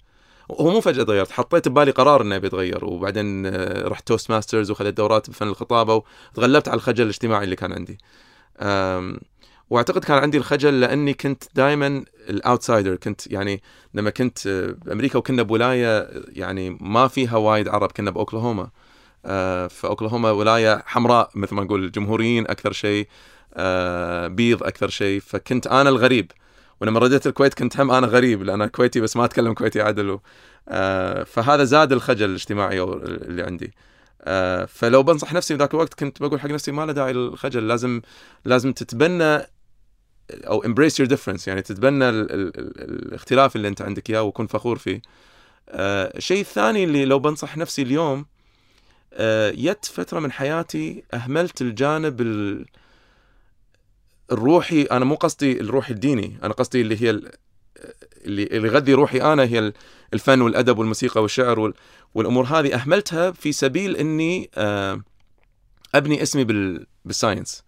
هو 0.52 0.72
مو 0.72 0.82
فجأة 0.82 1.04
تغيرت 1.04 1.32
حطيت 1.32 1.68
ببالي 1.68 1.92
قرار 1.92 2.22
اني 2.22 2.36
ابي 2.36 2.48
اتغير 2.48 2.86
وبعدين 2.86 3.46
آه، 3.46 3.88
رحت 3.88 4.08
Toastmasters 4.08 4.72
وخذت 4.72 4.94
دورات 4.98 5.30
بفن 5.30 5.48
الخطابة 5.48 6.04
وتغلبت 6.34 6.68
على 6.68 6.78
الخجل 6.78 7.04
الاجتماعي 7.04 7.44
اللي 7.44 7.56
كان 7.56 7.74
عندي. 7.74 7.98
وأعتقد 9.74 10.04
كان 10.04 10.18
عندي 10.18 10.38
الخجل 10.38 10.80
لأني 10.80 11.14
كنت 11.14 11.44
دائما 11.56 12.06
ال 12.30 12.36
outsider. 12.36 12.96
كنت 12.96 13.32
يعني 13.32 13.62
لما 13.94 14.10
كنت 14.10 14.48
آه، 14.48 14.76
بأمريكا 14.86 15.18
وكنا 15.18 15.44
بولاية 15.44 16.10
يعني 16.28 16.78
ما 16.82 17.08
فيها 17.08 17.38
وايد 17.38 17.68
عرب 17.68 17.92
كنا 17.92 18.12
بأوكلاهوما. 18.12 18.70
آه، 19.26 19.68
فأوكلاهوما 19.68 20.32
ولاية 20.32 20.84
حمراء 20.86 21.30
مثل 21.36 21.56
ما 21.56 21.64
نقول 21.64 21.92
جمهوريين 21.92 22.48
أكثر 22.48 22.72
شيء 22.72 23.08
آه، 23.54 24.28
بيض 24.28 24.64
أكثر 24.64 24.90
شيء. 24.90 25.20
فكنت 25.20 25.68
أنا 25.68 25.90
الغريب. 25.90 26.32
ولما 26.82 27.00
رديت 27.00 27.28
الكويت 27.28 27.54
كنت 27.54 27.80
هم 27.80 27.92
أنا 27.92 28.08
غريب 28.08 28.44
لأن 28.44 28.62
أنا 28.62 28.68
كويتي 28.68 29.02
بس 29.02 29.18
ما 29.18 29.26
أتكلم 29.26 29.54
كويتي 29.54 29.82
عدل 29.82 30.20
فهذا 31.26 31.64
زاد 31.64 31.92
الخجل 31.92 32.30
الاجتماعي 32.30 32.84
اللي 32.84 33.44
عندي. 33.44 33.74
فلو 34.68 35.04
بنصح 35.04 35.34
نفسي 35.34 35.54
ذاك 35.54 35.74
الوقت 35.74 35.94
كنت 35.94 36.22
بقول 36.22 36.40
حق 36.40 36.50
نفسي 36.50 36.72
ما 36.72 36.86
له 36.86 36.94
داعي 36.94 37.14
للخجل. 37.14 37.68
لازم 37.68 38.02
لازم 38.46 38.74
تتبنى 38.74 39.53
أو 40.32 40.64
embrace 40.64 40.94
your 41.04 41.08
difference 41.10 41.48
يعني 41.48 41.62
تتبنى 41.62 42.10
ال 42.10 42.32
ال 42.32 42.60
ال 42.60 43.08
الاختلاف 43.08 43.56
اللي 43.56 43.68
أنت 43.68 43.82
عندك 43.82 44.10
إياه 44.10 44.22
وكن 44.24 44.48
فخور 44.48 44.78
فيه. 44.78 45.02
آه، 45.70 46.18
الشيء 46.18 46.40
الثاني 46.42 46.84
اللي 46.84 47.06
لو 47.06 47.20
بنصح 47.20 47.58
نفسي 47.58 47.82
اليوم 47.82 48.26
آه، 49.14 49.52
جت 49.52 49.86
فترة 49.86 50.20
من 50.20 50.32
حياتي 50.32 51.04
أهملت 51.14 51.62
الجانب 51.62 52.22
ال- 52.22 52.66
الروحي 54.32 54.82
أنا 54.84 55.06
مو 55.06 55.16
قصدي 55.16 55.62
الروحي 55.62 55.94
الديني 55.94 56.38
أنا 56.44 56.54
قصدي 56.54 56.82
اللي 56.82 57.02
هي 57.02 57.10
ال- 57.10 57.32
اللي 58.26 58.44
اللي 58.44 58.68
يغذي 58.68 58.94
روحي 58.94 59.22
أنا 59.22 59.44
هي 59.44 59.60
ال- 59.60 59.74
الفن 60.14 60.42
والأدب 60.42 60.78
والموسيقى 60.78 61.22
والشعر 61.22 61.60
وال- 61.60 61.74
والأمور 62.16 62.46
هذه 62.46 62.76
أهملتها 62.76 63.32
في 63.32 63.52
سبيل 63.52 63.98
إني 63.98 64.50
آه، 64.56 65.02
أبني 65.96 66.22
اسمي 66.24 66.44
بال 66.44 66.86
بالساينس 67.06 67.64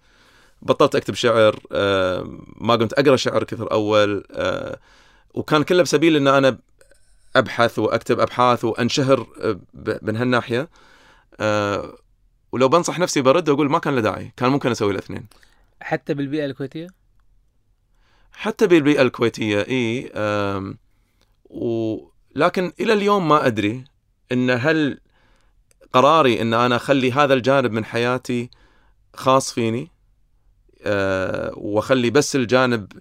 بطلت 0.62 0.96
أكتب 0.96 1.14
شعر 1.14 1.60
آه، 1.72 2.40
ما 2.56 2.76
كنت 2.76 2.94
أقرأ 2.94 3.16
شعر 3.16 3.44
كثر 3.44 3.72
أول 3.72 4.24
آه، 4.32 4.80
وكان 5.34 5.64
كله 5.64 5.84
بسبيل 5.84 6.16
إن 6.16 6.28
أنا 6.28 6.58
أبحث 7.36 7.80
وأكتب 7.80 8.20
أبحاث 8.20 8.66
وأنشهر 8.66 9.28
آه، 9.42 9.60
من 10.02 10.18
هالناحية. 10.18 10.70
ولو 12.52 12.68
بنصح 12.70 13.00
نفسي 13.00 13.22
برد 13.22 13.50
أقول 13.50 13.70
ما 13.70 13.80
كان 13.80 13.96
له 13.96 14.02
داعي 14.02 14.34
كان 14.38 14.50
ممكن 14.50 14.72
أسوي 14.72 14.92
الاثنين. 14.92 15.28
حتى 15.82 16.14
بالبيئة 16.14 16.46
الكويتية؟ 16.46 16.88
حتى 18.32 18.68
بالبيئة 18.68 19.02
الكويتية 19.02 19.62
إي 19.62 20.12
ولكن 21.50 22.74
إلى 22.80 22.94
اليوم 22.94 23.28
ما 23.28 23.48
أدري 23.48 23.84
إن 24.32 24.50
هل 24.50 25.00
قراري 25.94 26.42
إن 26.42 26.54
أنا 26.54 26.76
أخلي 26.76 27.12
هذا 27.12 27.34
الجانب 27.34 27.72
من 27.72 27.86
حياتي 27.86 28.50
خاص 29.14 29.54
فيني؟ 29.54 29.95
واخلي 31.56 32.10
بس 32.10 32.36
الجانب 32.36 32.92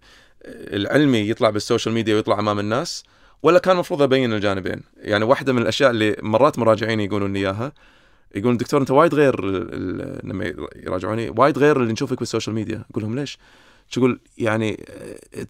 العلمي 0.46 1.18
يطلع 1.18 1.50
بال 1.50 1.61
social 1.61 1.94
media 1.94 2.14
ويطلع 2.14 2.38
أمام 2.38 2.58
الناس 2.58 3.04
ولا 3.42 3.58
كان 3.58 3.74
المفروض 3.74 4.02
أبين 4.02 4.32
الجانبين؟ 4.32 4.82
يعني 4.96 5.24
واحدة 5.24 5.52
من 5.52 5.62
الأشياء 5.62 5.90
اللي 5.90 6.16
مرات 6.22 6.58
مراجعيني 6.58 7.04
يقولون 7.04 7.32
لي 7.32 7.38
إياها 7.38 7.72
يقولون 8.34 8.56
دكتور 8.56 8.80
أنت 8.80 8.90
وايد 8.90 9.14
غير 9.14 9.40
لما 10.24 10.54
يراجعوني 10.76 11.30
وايد 11.30 11.58
غير 11.58 11.80
اللي 11.80 11.92
نشوفك 11.92 12.18
بال 12.18 12.27
social 12.27 12.54
media. 12.54 12.84
أقول 12.90 13.04
لهم 13.04 13.14
ليش؟ 13.14 13.38
تقول 13.92 14.20
يعني 14.38 14.84
آه، 14.88 15.46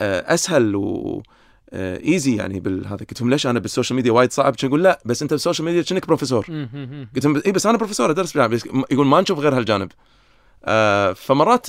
آه، 0.00 0.34
أسهل 0.34 0.76
و 0.76 1.22
easy 1.72 2.36
يعني 2.36 2.60
بالهذا 2.60 2.96
قلت 2.96 3.20
لهم 3.20 3.30
ليش 3.30 3.46
أنا 3.46 3.58
بال 3.58 3.67
social 3.67 3.96
media 3.96 4.12
وايد 4.12 4.32
صعب؟ 4.32 4.54
يقول؟ 4.62 4.82
لا 4.82 5.00
بس 5.04 5.22
أنت 5.22 5.30
بال 5.30 5.39
social 5.39 5.66
media 5.66 5.82
كأنك 5.82 6.06
بروفيسور. 6.06 6.46
قلت 7.14 7.24
لهم 7.24 7.42
إي 7.46 7.52
بس 7.52 7.66
أنا 7.66 7.78
بروفيسور 7.78 8.10
أدرس 8.10 8.36
يقول 8.90 9.06
ما 9.06 9.20
نشوف 9.20 9.38
غير 9.38 9.56
هالجانب. 9.56 9.92
آه 10.64 11.12
فمرات 11.12 11.66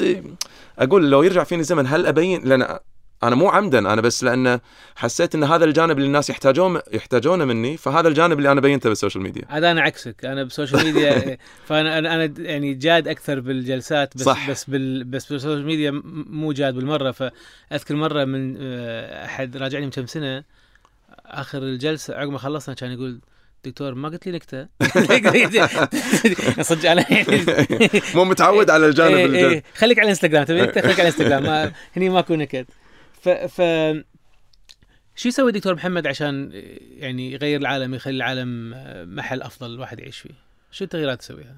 أقول 0.80 1.12
لو 1.12 1.23
يرجع 1.23 1.43
فيني 1.43 1.62
الزمن 1.62 1.88
هل 1.88 2.06
أبين؟ 2.06 2.41
لأن 2.43 2.80
أنا 3.23 3.36
مو 3.36 3.49
عمدا 3.49 3.80
أنا 3.80 4.01
بس 4.01 4.23
لأن 4.23 4.60
حسيت 4.95 5.36
إن 5.36 5.43
هذا 5.43 5.65
الجانب 5.65 5.97
اللي 5.97 6.08
الناس 6.08 6.30
يحتاجون 6.30 6.80
يحتاجونه 6.93 7.45
مني 7.45 7.77
فهذا 7.77 8.08
الجانب 8.08 8.38
اللي 8.38 8.51
أنا 8.51 8.62
بينته 8.62 8.89
بالسوشيال 8.89 9.23
ميديا. 9.23 9.43
هذا 9.47 9.71
أنا 9.71 9.82
عكسك 9.82 10.25
أنا 10.25 10.43
بال 10.43 10.53
social 10.53 10.84
media 10.84 11.38
فانا 11.67 11.97
أنا 11.97 12.15
أنا 12.15 12.34
يعني 12.38 12.73
جاد 12.73 13.08
أكثر 13.08 13.39
بالجلسات 13.39 14.17
بس 14.17 14.23
صح. 14.23 14.49
بس 14.49 14.69
بال 14.69 15.04
بس 15.04 15.32
بال 15.31 15.40
social 15.40 15.65
media 15.65 16.01
مو 16.30 16.51
جاد 16.51 16.73
بالمرة. 16.73 17.12
فأذكر 17.12 17.95
مرة 17.95 18.25
من 18.25 18.58
آه، 18.60 19.25
أحد 19.25 19.58
راجعني 19.58 19.86
من 19.86 19.91
كم 19.91 20.06
سنة 20.06 20.43
آخر 21.25 21.58
الجلسة 21.58 22.15
عقب 22.15 22.30
ما 22.30 22.38
خلصنا 22.38 22.75
كان 22.75 22.91
يقول 22.91 23.19
دكتور 23.65 23.93
ما 23.93 24.10
قلت 24.10 24.28
لي 24.28 24.32
نكتة. 24.32 24.67
صدق 26.69 26.91
أنا 26.91 27.06
مو 28.15 28.24
متعود 28.24 28.69
على 28.69 28.86
الجانب 28.86 29.15
إيه 29.15 29.26
الجانب 29.26 29.52
إيه 29.52 29.63
خليك 29.76 30.00
على 30.00 30.06
الإنستغرام 30.06 30.43
تبي؟ 30.43 30.62
نكته 30.62 30.82
خليك 30.82 31.00
على 31.00 31.10
الإنستغرام 31.10 31.43
ما 31.43 31.71
هني 31.95 32.10
ماكو 32.10 32.36
نكت. 32.36 32.65
ف 33.21 33.30
ف 33.30 33.62
شو 35.15 35.28
يسوي 35.28 35.50
الدكتور 35.50 35.76
محمد 35.76 36.08
عشان 36.08 36.50
يعني 36.97 37.32
يغير 37.32 37.60
العالم 37.60 37.93
يخلي 37.93 38.15
العالم 38.15 38.74
محل 39.15 39.41
أفضل 39.41 39.74
الواحد 39.74 40.00
يعيش 40.00 40.19
فيه؟ 40.19 40.30
شو 40.71 40.84
التغييرات 40.84 41.19
تسويها؟ 41.19 41.58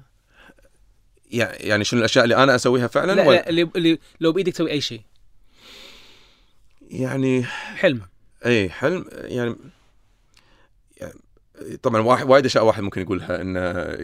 يعني 1.30 1.84
شنو 1.84 2.00
الأشياء 2.00 2.24
اللي 2.24 2.36
أنا 2.36 2.54
أسويها 2.54 2.86
فعلا 2.86 3.12
لا, 3.12 3.22
ولا؟ 3.22 3.36
لا 3.36 3.48
اللي, 3.48 3.70
اللي 3.76 3.98
لو 4.20 4.32
بإيدك 4.32 4.52
تسوي 4.52 4.70
أي 4.70 4.80
شيء. 4.80 5.00
يعني 6.90 7.44
حلم. 7.76 8.00
اي 8.46 8.70
حلم 8.70 9.04
يعني 9.12 9.56
طبعا 11.82 12.00
واحد 12.00 12.30
وايد 12.30 12.44
أشياء 12.44 12.64
واحد 12.64 12.82
ممكن 12.82 13.00
يقولها 13.02 13.40
إنه 13.40 13.60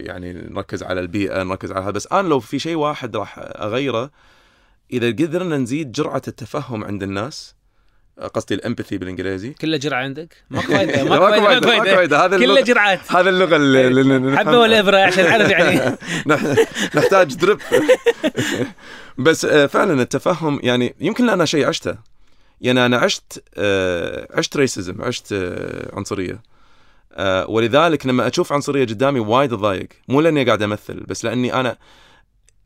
يعني 0.06 0.32
نركز 0.32 0.82
على 0.82 1.00
البيئة 1.00 1.42
نركز 1.42 1.72
على 1.72 1.84
هذا. 1.84 1.90
بس 1.90 2.08
أنا 2.12 2.28
لو 2.28 2.40
في 2.40 2.58
شيء 2.58 2.76
واحد 2.76 3.16
راح 3.16 3.38
أغيره 3.38 4.10
إذا 4.92 5.06
قدرنا 5.06 5.56
نزيد 5.56 5.92
جرعة 5.92 6.22
التفهم 6.28 6.84
عند 6.84 7.02
الناس 7.02 7.54
قصدي 8.34 8.54
الإمباثي 8.54 8.98
بالإنجليزي. 8.98 9.50
كله 9.50 9.76
جرعة 9.76 10.02
عندك؟ 10.02 10.36
ماكو 10.50 10.72
فايدة 10.72 11.04
ماكو 11.04 11.84
فايدة. 11.84 12.24
هذا 12.24 12.38
كله 12.38 12.60
جرعات. 12.60 13.12
هذا 13.12 13.30
اللغة 13.30 13.56
اللي. 13.56 14.36
حبه 14.36 14.58
ولا 14.58 14.80
ابره 14.80 14.98
عشان 14.98 15.24
نعرف 15.24 15.50
يعني. 15.50 15.96
نح- 16.30 16.96
نحتاج 16.96 17.34
درب. 17.34 17.58
بس 19.18 19.44
آه، 19.44 19.66
فعلا 19.66 20.02
التفهم 20.02 20.60
يعني 20.62 20.94
يمكن 21.00 21.26
لأنا 21.26 21.44
شيء 21.44 21.66
عشته. 21.66 21.94
يعني 22.60 22.86
أنا 22.86 22.96
عشت 22.96 23.42
آه، 23.56 24.28
عشت 24.30 24.56
ريسزم 24.56 25.02
عشت 25.02 25.32
آه، 25.32 25.96
عنصرية. 25.96 26.49
آه، 27.12 27.50
ولذلك 27.50 28.06
لما 28.06 28.26
أشوف 28.26 28.52
عنصرية 28.52 28.84
قدامي 28.84 29.20
وايد 29.20 29.52
أضايق. 29.52 29.88
مو 30.08 30.20
لأني 30.20 30.44
قاعد 30.44 30.62
أمثل 30.62 31.00
بس 31.00 31.24
لأني 31.24 31.54
أنا 31.54 31.76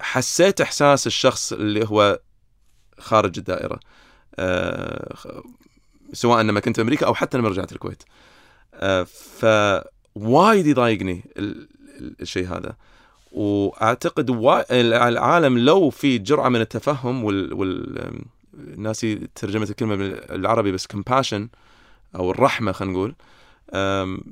حسيت 0.00 0.61
إحساس 0.61 1.07
الشخص 1.07 1.52
اللي 1.52 1.87
هو 1.88 2.20
خارج 2.98 3.38
الدائرة 3.38 3.80
خ- 5.14 5.26
سواء 6.12 6.42
لما 6.42 6.61
كنت 6.61 6.78
أمريكا 6.78 7.07
أو 7.07 7.14
حتى 7.14 7.38
لما 7.38 7.48
رجعت 7.48 7.72
الكويت. 7.72 8.02
آه، 8.74 9.02
فوايد 9.38 10.66
يضايقني 10.66 11.24
ال- 11.38 11.68
ال- 12.00 12.16
الشيء 12.20 12.48
هذا. 12.48 12.76
وأعتقد 13.33 14.30
وا- 14.30 14.80
العالم 15.09 15.59
لو 15.59 15.90
في 15.90 16.18
جرعة 16.18 16.48
من 16.48 16.61
التفهم 16.61 17.24
وال, 17.24 17.52
وال... 17.52 18.22
ناسي 18.76 19.28
ترجمة 19.35 19.64
الكلمة 19.70 19.96
بالعربي 19.96 20.72
بس 20.72 20.87
compassion 20.87 21.40
أو 22.16 22.30
الرحمة 22.30 22.72
خلينا 22.72 22.94
نقول 22.94 23.14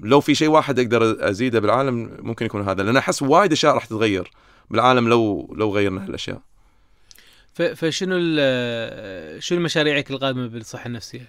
لو 0.02 0.20
في 0.20 0.34
شيء 0.34 0.48
واحد 0.48 0.78
أقدر 0.78 1.30
أزيده 1.30 1.60
بالعالم 1.60 2.16
ممكن 2.20 2.46
يكون 2.46 2.68
هذا 2.68 2.82
لأن 2.82 2.96
أحس 2.96 3.22
وايد 3.22 3.52
أشياء 3.52 3.74
راح 3.74 3.84
تتغير 3.86 4.30
بالعالم 4.70 5.08
لو 5.08 5.54
لو 5.58 5.70
غيرنا 5.74 6.04
هالأشياء 6.04 6.40
فشنو 7.54 8.16
شنو 9.38 9.60
مشاريعك 9.60 10.10
القادمة 10.10 10.46
بالصحة 10.46 10.86
النفسية؟ 10.86 11.28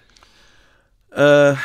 أه 1.13 1.57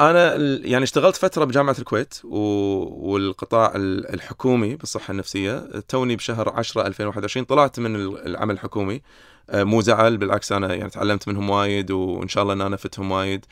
أنا 0.00 0.34
يعني 0.66 0.84
اشتغلت 0.84 1.16
فترة 1.16 1.44
بجامعة 1.44 1.76
الكويت. 1.78 2.14
والقطاع 2.24 3.72
ال- 3.76 4.14
الحكومي 4.14 4.76
بالصحة 4.76 5.10
النفسية 5.12 5.58
توني 5.88 6.16
بشهر 6.16 6.48
10 6.48 6.86
2021 6.86 7.44
طلعت 7.46 7.78
من 7.80 7.96
ال- 7.96 8.26
العمل 8.26 8.54
الحكومي 8.54 9.02
أه 9.50 9.64
مو 9.64 9.80
زعل 9.80 10.16
بالعكس 10.16 10.52
أنا 10.52 10.74
يعني 10.74 10.90
تعلمت 10.90 11.28
منهم 11.28 11.50
وايد 11.50 11.90
وإن 11.90 12.28
شاء 12.28 12.42
الله 12.42 12.54
ان 12.54 12.60
أنا 12.60 12.76
فتهم 12.76 13.10
وايد 13.12 13.44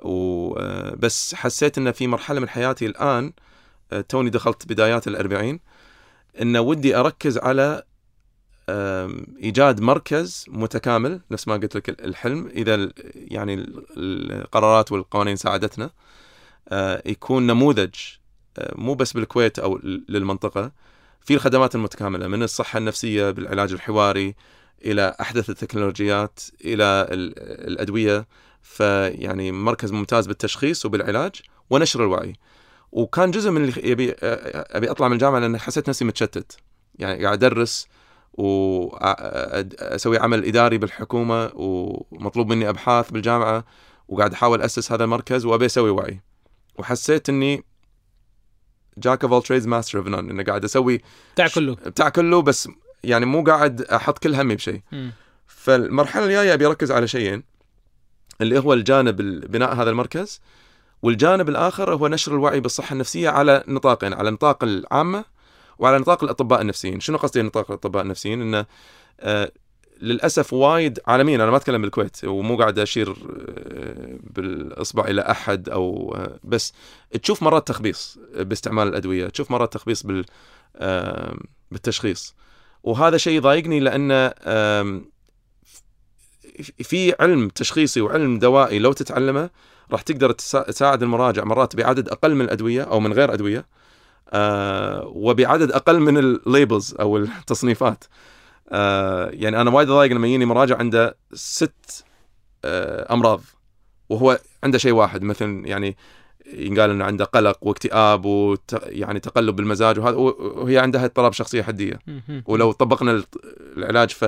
وبس 0.00 1.34
حسيت 1.34 1.78
ان 1.78 1.92
في 1.92 2.06
مرحلة 2.06 2.40
من 2.40 2.48
حياتي 2.48 2.86
الآن 2.86 3.32
أه 3.92 4.00
توني 4.00 4.30
دخلت 4.30 4.68
بدايات 4.68 5.08
الأربعين 5.08 5.60
ان 6.40 6.56
ودي 6.56 6.96
أركز 6.96 7.38
على 7.38 7.82
إيجاد 9.42 9.80
مركز 9.80 10.44
متكامل 10.48 11.20
نفس 11.30 11.48
ما 11.48 11.54
قلت 11.54 11.76
لك 11.76 11.88
الحلم 12.04 12.46
إذا 12.46 12.88
يعني 13.14 13.54
ال- 13.54 13.84
القرارات 14.32 14.92
والقوانين 14.92 15.36
ساعدتنا 15.36 15.90
أه، 16.68 17.02
يكون 17.06 17.46
نموذج 17.46 17.94
مو 18.74 18.94
بس 18.94 19.12
بالكويت 19.12 19.58
أو 19.58 19.78
للمنطقة 20.08 20.72
في 21.20 21.34
الخدمات 21.34 21.74
المتكاملة 21.74 22.26
من 22.28 22.42
الصحة 22.42 22.78
النفسية 22.78 23.30
بالعلاج 23.30 23.72
الحواري 23.72 24.34
إلى 24.84 25.16
أحدث 25.20 25.50
التكنولوجيات 25.50 26.40
إلى 26.64 26.84
ال- 26.84 27.38
الأدوية. 27.68 28.26
فيعني 28.62 29.52
مركز 29.52 29.92
ممتاز 29.92 30.26
بالتشخيص 30.26 30.86
وبالعلاج 30.86 31.32
ونشر 31.70 32.04
الوعي. 32.04 32.32
وكان 32.92 33.30
جزء 33.30 33.50
من 33.50 33.64
اللي 33.64 33.90
يبي 33.90 34.14
أبي 34.22 34.90
أطلع 34.90 35.08
من 35.08 35.14
الجامعة 35.14 35.38
لأن 35.38 35.58
حسيت 35.58 35.88
نفسي 35.88 36.04
متشتت. 36.04 36.56
يعني 36.98 37.24
قاعد 37.24 37.44
أدرس 37.44 37.86
وأسوي 38.32 40.18
عمل 40.18 40.44
إداري 40.44 40.78
بالحكومة 40.78 41.50
ومطلوب 41.54 42.48
مني 42.48 42.68
أبحاث 42.68 43.10
بالجامعة 43.10 43.64
وقاعد 44.08 44.32
أحاول 44.32 44.62
أسس 44.62 44.92
هذا 44.92 45.04
المركز 45.04 45.44
وأبي 45.44 45.66
أسوي 45.66 45.90
وعي. 45.90 46.20
وحسيت 46.78 47.28
إني 47.28 47.64
jack 48.98 49.24
of 49.24 49.32
all 49.32 49.42
trades 49.42 49.66
master 49.66 49.98
of 49.98 50.06
none 50.06 50.30
إني 50.30 50.42
قاعد 50.42 50.64
أسوي 50.64 51.02
بتاع 51.34 51.48
كله. 51.48 51.74
بتاع 51.74 52.08
كله 52.08 52.42
بس 52.42 52.68
يعني 53.04 53.26
مو 53.26 53.44
قاعد 53.44 53.82
أحط 53.82 54.18
كل 54.18 54.34
همي 54.34 54.54
بشيء. 54.54 54.80
فالمرحلة 55.46 56.24
الجاية 56.24 56.54
أبي 56.54 56.66
أركز 56.66 56.92
على 56.92 57.08
شيئين. 57.08 57.42
اللي 58.40 58.58
هو 58.58 58.72
الجانب 58.72 59.20
ال- 59.20 59.48
بناء 59.48 59.74
هذا 59.74 59.90
المركز 59.90 60.40
والجانب 61.02 61.48
الآخر 61.48 61.94
هو 61.94 62.08
نشر 62.08 62.32
الوعي 62.34 62.60
بالصحة 62.60 62.92
النفسية 62.92 63.28
على 63.28 63.64
نطاقين 63.68 64.12
على 64.12 64.30
نطاق 64.30 64.64
العامة 64.64 65.24
وعلى 65.78 65.98
نطاق 65.98 66.24
الأطباء 66.24 66.60
النفسيين. 66.60 67.00
شنو 67.00 67.16
قصدي 67.18 67.42
نطاق 67.42 67.70
الأطباء 67.70 68.02
النفسيين؟ 68.02 68.42
إنه 68.42 68.66
آه 69.20 69.52
للأسف 70.00 70.52
وايد 70.52 70.98
عالميا 71.06 71.36
أنا 71.36 71.50
ما 71.50 71.56
أتكلم 71.56 71.82
بالكويت 71.82 72.24
ومو 72.24 72.56
قاعد 72.56 72.78
أشير 72.78 73.08
آه، 73.10 74.18
بالإصبع 74.30 75.04
إلى 75.04 75.20
أحد 75.20 75.68
أو 75.68 76.14
آه، 76.18 76.38
بس 76.44 76.72
تشوف 77.22 77.42
مرات 77.42 77.68
تخبيص 77.68 78.18
باستعمال 78.36 78.88
الأدوية 78.88 79.28
تشوف 79.28 79.50
مرات 79.50 79.72
تخبيص 79.72 80.02
بال 80.02 80.24
بالتشخيص. 81.70 82.34
وهذا 82.82 83.16
شيء 83.16 83.36
يضايقني 83.36 83.80
لأن 83.80 84.32
في 86.62 87.14
علم 87.20 87.48
تشخيصي 87.48 88.00
وعلم 88.00 88.38
دوائي 88.38 88.78
لو 88.78 88.92
تتعلمه 88.92 89.50
راح 89.92 90.02
تقدر 90.02 90.30
تسا- 90.32 90.70
تساعد 90.70 91.02
المراجع 91.02 91.44
مرات 91.44 91.76
بعدد 91.76 92.08
أقل 92.08 92.34
من 92.34 92.40
الأدوية 92.44 92.82
أو 92.82 93.00
من 93.00 93.12
غير 93.12 93.32
أدوية 93.34 93.66
آه 94.30 95.06
وبعدد 95.14 95.72
أقل 95.72 96.00
من 96.00 96.18
الليبلز 96.18 96.94
أو 97.00 97.16
التصنيفات 97.16 98.04
آه 98.68 99.30
يعني 99.32 99.60
أنا 99.60 99.70
وايد 99.70 99.88
ضايق 99.88 100.12
لما 100.12 100.26
يجيني 100.26 100.44
مراجع 100.46 100.76
عنده 100.78 101.16
ست 101.32 102.04
آه 102.64 103.12
أمراض 103.14 103.40
وهو 104.08 104.38
عنده 104.64 104.78
شيء 104.78 104.92
واحد 104.92 105.22
مثل 105.22 105.62
يعني 105.64 105.96
ينقال 106.52 106.90
إنه 106.90 107.04
عنده 107.04 107.24
قلق 107.24 107.58
واكتئاب 107.62 108.24
وت 108.24 108.80
يعني 108.86 109.20
تقلب 109.20 109.56
بالمزاج 109.56 109.98
وهذا 109.98 110.16
وهي 110.16 110.78
عندها 110.78 111.04
اضطراب 111.04 111.32
شخصية 111.32 111.62
حدية. 111.62 111.98
ولو 112.46 112.72
طبقنا 112.72 113.22
العلاج 113.76 114.10
ف, 114.10 114.24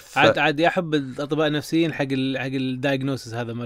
ف... 0.00 0.18
عاد 0.18 0.38
عاد 0.38 0.60
احب 0.60 0.94
الاطباء 0.94 1.46
النفسيين 1.46 1.92
حق 1.92 2.06
ال 2.12 2.38
حق 2.38 2.44
ال 2.46 2.55
diagnosis 2.55 3.34
هذا 3.34 3.52
مال 3.52 3.64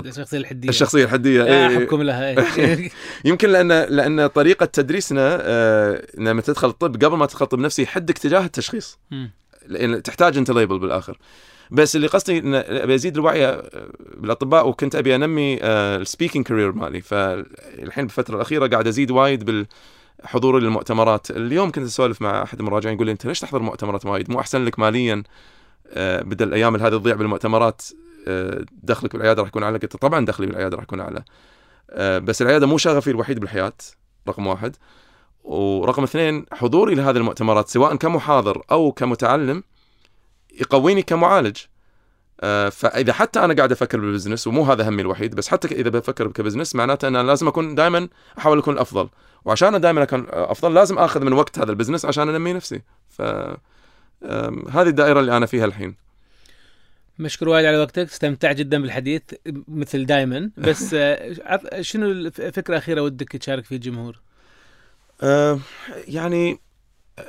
ال- 0.00 0.08
الشخصية 0.08 0.38
الحدية 0.38 0.68
الشخصية 0.68 1.04
الحدية 1.04 1.42
آه، 1.42 1.46
إيه. 1.46 1.66
أحبكم 1.66 2.02
لها 2.02 2.28
إيه. 2.58 2.90
يمكن 3.24 3.48
لأن 3.48 3.68
لأن 3.68 4.26
طريقة 4.26 4.66
تدريسنا 4.66 5.38
آه 5.40 6.06
لما 6.18 6.42
تدخل 6.42 6.68
الطب 6.68 7.04
قبل 7.04 7.16
ما 7.16 7.26
تدخل 7.26 7.46
طب 7.46 7.58
نفسي 7.58 7.82
يحدك 7.82 8.18
تجاه 8.18 8.44
التشخيص. 8.44 8.98
لأن 9.66 10.02
تحتاج 10.02 10.36
أنت 10.38 10.50
label 10.50 10.78
بالآخر 10.78 11.18
بس 11.70 11.96
اللي 11.96 12.06
قصدي 12.06 12.38
إن 12.38 12.54
أبي 12.54 12.94
أزيد 12.94 13.16
الوعي 13.16 13.46
آه، 13.46 13.88
بالأطباء 14.16 14.68
وكنت 14.68 14.94
أبي 14.94 15.14
أنمي 15.14 15.58
ال 15.62 15.71
speaking 15.71 16.46
career 16.46 16.72
مالي 16.72 17.00
فالحين 17.00 18.04
بالفترة 18.06 18.36
الأخيرة 18.36 18.66
قاعد 18.66 18.86
أزيد 18.86 19.10
وايد 19.10 19.66
بالحضور 20.18 20.58
للمؤتمرات. 20.58 21.30
اليوم 21.30 21.70
كنت 21.70 21.84
أسولف 21.86 22.22
مع 22.22 22.42
أحد 22.42 22.58
المراجعين 22.58 22.94
يقول 22.94 23.06
لي 23.06 23.12
أنت 23.12 23.26
ليش 23.26 23.40
تحضر 23.40 23.62
مؤتمرات 23.62 24.06
وايد؟ 24.06 24.30
مو 24.30 24.40
أحسن 24.40 24.64
لك 24.64 24.78
ماليا 24.78 25.22
آه، 25.92 26.22
بدل 26.22 26.48
الأيام 26.48 26.76
هذه 26.76 26.90
تضيع 26.90 27.14
بالمؤتمرات 27.14 27.82
آه، 28.28 28.64
دخلك 28.82 29.12
بالعيادة 29.12 29.42
راح 29.42 29.48
يكون 29.48 29.62
أعلى؟ 29.62 29.78
قلت 29.78 29.96
طبعا 29.96 30.24
دخلي 30.24 30.46
بالعيادة 30.46 30.76
راح 30.76 30.84
يكون 30.84 31.00
أعلى. 31.00 31.22
آه، 31.90 32.18
بس 32.18 32.42
العيادة 32.42 32.66
مو 32.66 32.78
شغفي 32.78 33.10
الوحيد 33.10 33.40
بالحياة 33.40 33.72
رقم 34.28 34.46
واحد. 34.46 34.76
ورقم 35.44 36.02
اثنين 36.02 36.46
حضوري 36.52 36.94
لهذه 36.94 37.16
المؤتمرات 37.16 37.68
سواء 37.68 37.96
كمحاضر 37.96 38.62
أو 38.70 38.92
كمتعلم 38.92 39.62
يقويني 40.60 41.02
كمعالج. 41.02 41.56
فإذا 42.70 43.12
حتى 43.12 43.44
أنا 43.44 43.54
قاعد 43.54 43.72
أفكر 43.72 44.00
بال 44.00 44.09
business 44.09 44.46
ومو 44.46 44.64
هذا 44.64 44.88
همي 44.88 45.02
الوحيد 45.02 45.34
بس 45.34 45.48
حتى 45.48 45.68
إذا 45.68 45.90
بفكر 45.90 46.28
ك 46.28 46.33
business 46.33 46.74
معناته 46.74 47.08
ان 47.08 47.16
أنا 47.16 47.26
لازم 47.26 47.48
أكون 47.48 47.74
دائما 47.74 48.08
أحاول 48.38 48.58
أكون 48.58 48.74
الافضل 48.74 49.08
وعشان 49.44 49.80
دائما 49.80 50.02
أكون 50.02 50.26
أفضل 50.30 50.74
لازم 50.74 50.98
آخذ 50.98 51.24
من 51.24 51.32
وقت 51.32 51.58
هذا 51.58 51.70
البزنس 51.70 52.04
عشان 52.04 52.28
أنمي 52.28 52.52
نفسي. 52.52 52.82
ف 53.08 53.22
هذه 54.70 54.88
الدائرة 54.88 55.20
اللي 55.20 55.36
أنا 55.36 55.46
فيها 55.46 55.64
الحين. 55.64 55.94
مشكور 57.18 57.48
وايد 57.48 57.66
على 57.66 57.78
وقتك 57.78 57.98
استمتعت 57.98 58.56
جدا 58.56 58.82
بالحديث 58.82 59.22
مثل 59.68 60.06
دائما 60.06 60.50
بس 60.68 60.94
آه، 60.94 61.80
شنو 61.80 62.10
الفكرة 62.10 62.74
الأخيرة 62.74 63.00
ودك 63.00 63.32
تشارك 63.32 63.64
فيه 63.64 63.76
الجمهور؟ 63.76 64.20
آه، 65.22 65.58
يعني 66.08 66.60
آه، 67.18 67.24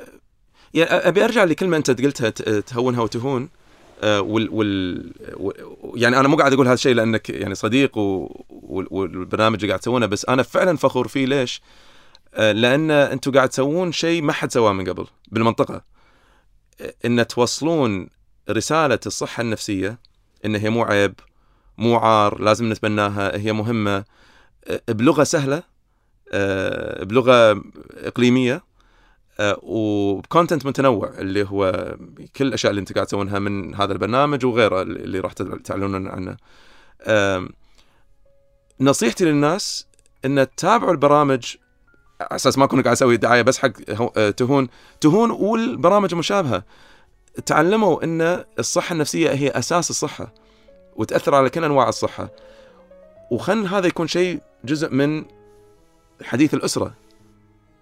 يعني 0.74 0.90
أبي 0.90 1.24
أرجع 1.24 1.44
لكلمة 1.44 1.76
أنت 1.76 1.90
قلتها 1.90 2.30
تهونها 2.60 3.02
وتهون. 3.02 3.42
آه، 3.42 3.59
وال, 4.02 4.48
وال 4.50 5.12
و- 5.34 5.96
يعني 5.96 6.20
أنا 6.20 6.28
مو 6.28 6.36
قاعد 6.36 6.52
أقول 6.52 6.66
هذا 6.66 6.74
الشيء 6.74 6.94
لأنك 6.94 7.30
يعني 7.30 7.54
صديق 7.54 7.98
و... 7.98 8.26
وال- 8.48 8.86
والبرنامج 8.90 9.56
اللي 9.56 9.68
قاعد 9.68 9.80
تسوونه 9.80 10.06
بس 10.06 10.24
أنا 10.28 10.42
فعلا 10.42 10.76
فخور 10.76 11.08
فيه 11.08 11.26
ليش؟ 11.26 11.62
آه، 12.34 12.52
لأن 12.52 12.90
أنتم 12.90 13.32
قاعد 13.32 13.48
تسوون 13.48 13.92
شيء 13.92 14.22
ما 14.22 14.32
حد 14.32 14.52
سواه 14.52 14.72
من 14.72 14.88
قبل 14.88 15.06
بالمنطقة 15.28 15.82
آه، 16.80 16.94
إن 17.04 17.26
توصلون 17.26 18.08
رسالة 18.50 18.98
الصحة 19.06 19.40
النفسية 19.40 19.98
إن 20.44 20.56
هي 20.56 20.70
مو 20.70 20.82
عيب 20.82 21.14
مو 21.78 21.96
عار 21.96 22.40
لازم 22.42 22.72
نتبناها 22.72 23.36
هي 23.36 23.52
مهمة 23.52 24.04
آه، 24.68 24.80
بلغة 24.88 25.24
سهلة 25.24 25.62
آه، 26.32 27.04
بلغة 27.04 27.62
إقليمية 27.96 28.62
آه، 29.40 29.58
وبكونتنت 29.62 30.66
متنوع 30.66 31.12
اللي 31.18 31.46
هو 31.48 31.94
كل 32.36 32.46
الأشياء 32.46 32.70
اللي 32.70 32.80
انت 32.80 32.92
قاعد 32.92 33.06
تسوونها 33.06 33.38
من 33.38 33.74
هذا 33.74 33.92
البرنامج 33.92 34.46
وغيره 34.46 34.82
اللي 34.82 35.20
راح 35.20 35.32
تعلنون 35.64 36.08
عنه. 36.08 36.36
نصيحتي 38.80 39.24
للناس 39.24 39.86
إن 40.24 40.46
تتابعوا 40.56 40.92
البرامج 40.92 41.56
على 42.20 42.36
أساس 42.36 42.58
ما 42.58 42.64
اكون 42.64 42.82
قاعد 42.82 42.96
أسوي 42.96 43.16
دعاية 43.16 43.42
بس 43.42 43.58
حق 43.58 43.70
آه، 44.16 44.30
تهون 44.30 44.68
تهون 45.00 45.30
والبرامج 45.30 46.08
المشابهه. 46.12 46.62
تعلموا 47.46 48.04
إن 48.04 48.44
الصحة 48.58 48.92
النفسية 48.92 49.30
هي 49.30 49.48
أساس 49.48 49.90
الصحة 49.90 50.34
وتأثر 50.96 51.34
على 51.34 51.50
كل 51.50 51.64
أنواع 51.64 51.88
الصحة. 51.88 52.28
وخل 53.30 53.66
هذا 53.66 53.86
يكون 53.86 54.06
شيء 54.06 54.40
جزء 54.64 54.90
من 54.94 55.24
حديث 56.22 56.54
الأسرة 56.54 56.94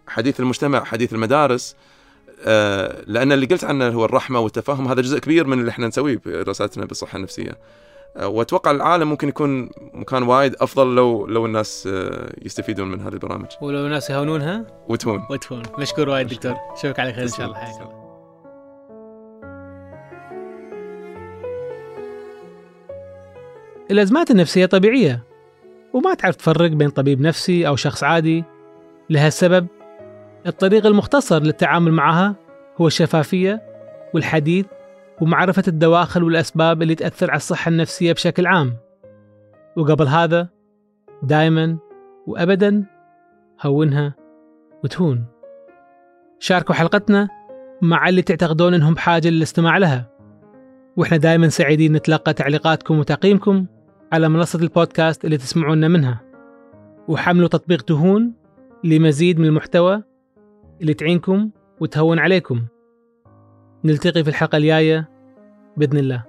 حديث 0.09 0.41
المجتمع 0.41 0.85
حديث 0.85 1.13
المدارس 1.13 1.77
آه، 2.47 3.03
لأن 3.07 3.33
اللي 3.33 3.47
قلت 3.47 3.65
عنه 3.65 3.89
هو 3.89 4.05
الرحمة 4.05 4.41
والتفاهم 4.41 4.89
هذا 4.89 5.01
جزء 5.01 5.19
كبير 5.19 5.47
من 5.47 5.61
اللي 5.61 5.71
إحنا 5.71 5.87
نسويه 5.87 6.21
برسالتنا 6.27 6.85
بالصحة 6.85 7.17
النفسية. 7.17 7.59
آه، 8.17 8.29
وأتوقع 8.29 8.71
العالم 8.71 9.09
ممكن 9.09 9.29
يكون 9.29 9.71
مكان 9.95 10.23
وايد 10.23 10.55
أفضل 10.61 10.95
لو 10.95 11.27
لو 11.27 11.47
الناس 11.47 11.89
آه، 11.93 12.33
يستفيدون 12.43 12.91
من 12.91 13.01
هذه 13.01 13.13
البرامج. 13.13 13.47
ولو 13.63 13.87
الناس 13.87 14.11
يهونونها؟ 14.11 14.67
وتهون. 14.89 15.27
وتهون. 15.31 15.63
مشكور 15.79 16.09
وايد. 16.09 16.27
دكتور. 16.27 16.55
أشوفك 16.73 17.01
على 17.01 17.13
خير 17.13 17.25
إن 17.25 17.29
شاء. 17.29 17.47
الله. 17.47 17.57
حياك 17.57 17.81
الله. 17.81 17.99
الأزمات 23.91 24.31
النفسية 24.31 24.67
طبيعية 24.67 25.23
وما 25.93 26.15
تعرف 26.15 26.37
تفرق 26.37 26.71
بين 26.71 26.91
طبيب 26.91 27.21
نفسي 27.21 27.69
أو 27.69 27.77
شخص 27.77 28.05
عادي. 28.05 28.45
لهالسبب 29.11 29.67
الطريق 30.47 30.87
المختصر 30.87 31.43
للتعامل 31.43 31.93
معها 31.93 32.35
هو 32.81 32.87
الشفافية 32.87 33.63
والحديث 34.15 34.67
ومعرفة 35.21 35.63
الدواخل 35.69 36.23
والأسباب 36.23 36.83
اللي 36.83 36.95
تأثر 36.95 37.31
على 37.31 37.37
الصحة 37.37 37.69
النفسية 37.69 38.13
بشكل 38.13 38.47
عام. 38.47 38.77
وقبل 39.77 40.07
هذا 40.07 40.49
دائما 41.23 41.79
وأبدا 42.27 42.85
هونها 43.63 44.15
وتهون. 44.85 45.25
شاركوا 46.39 46.75
حلقتنا 46.75 47.29
مع 47.83 48.09
اللي 48.09 48.23
تعتقدون 48.23 48.75
إنهم 48.75 48.95
بحاجة 48.95 49.29
للاستماع 49.29 49.79
لها. 49.79 50.11
وإحنا 50.97 51.17
دائما 51.17 51.49
سعيدين 51.49 51.93
نتلقى 51.93 52.35
تعليقاتكم 52.35 52.99
وتقييمكم 52.99 53.67
على 54.13 54.29
منصة 54.29 54.59
البودكاست 54.59 55.25
اللي 55.25 55.37
تسمعونا 55.37 55.89
منها. 55.89 56.21
وحملوا 57.09 57.49
تطبيق 57.49 57.83
تهون 57.83 58.33
لمزيد 58.85 59.39
من 59.39 59.45
المحتوى 59.47 60.03
اللي 60.81 60.95
تعينكم 60.95 61.51
وتهون 61.81 62.19
عليكم. 62.19 62.67
نلتقي 63.85 64.25
في 64.25 64.31
الحلقة 64.31 64.57
الجاية 64.57 65.09
بإذن 65.77 65.99
الله. 65.99 66.28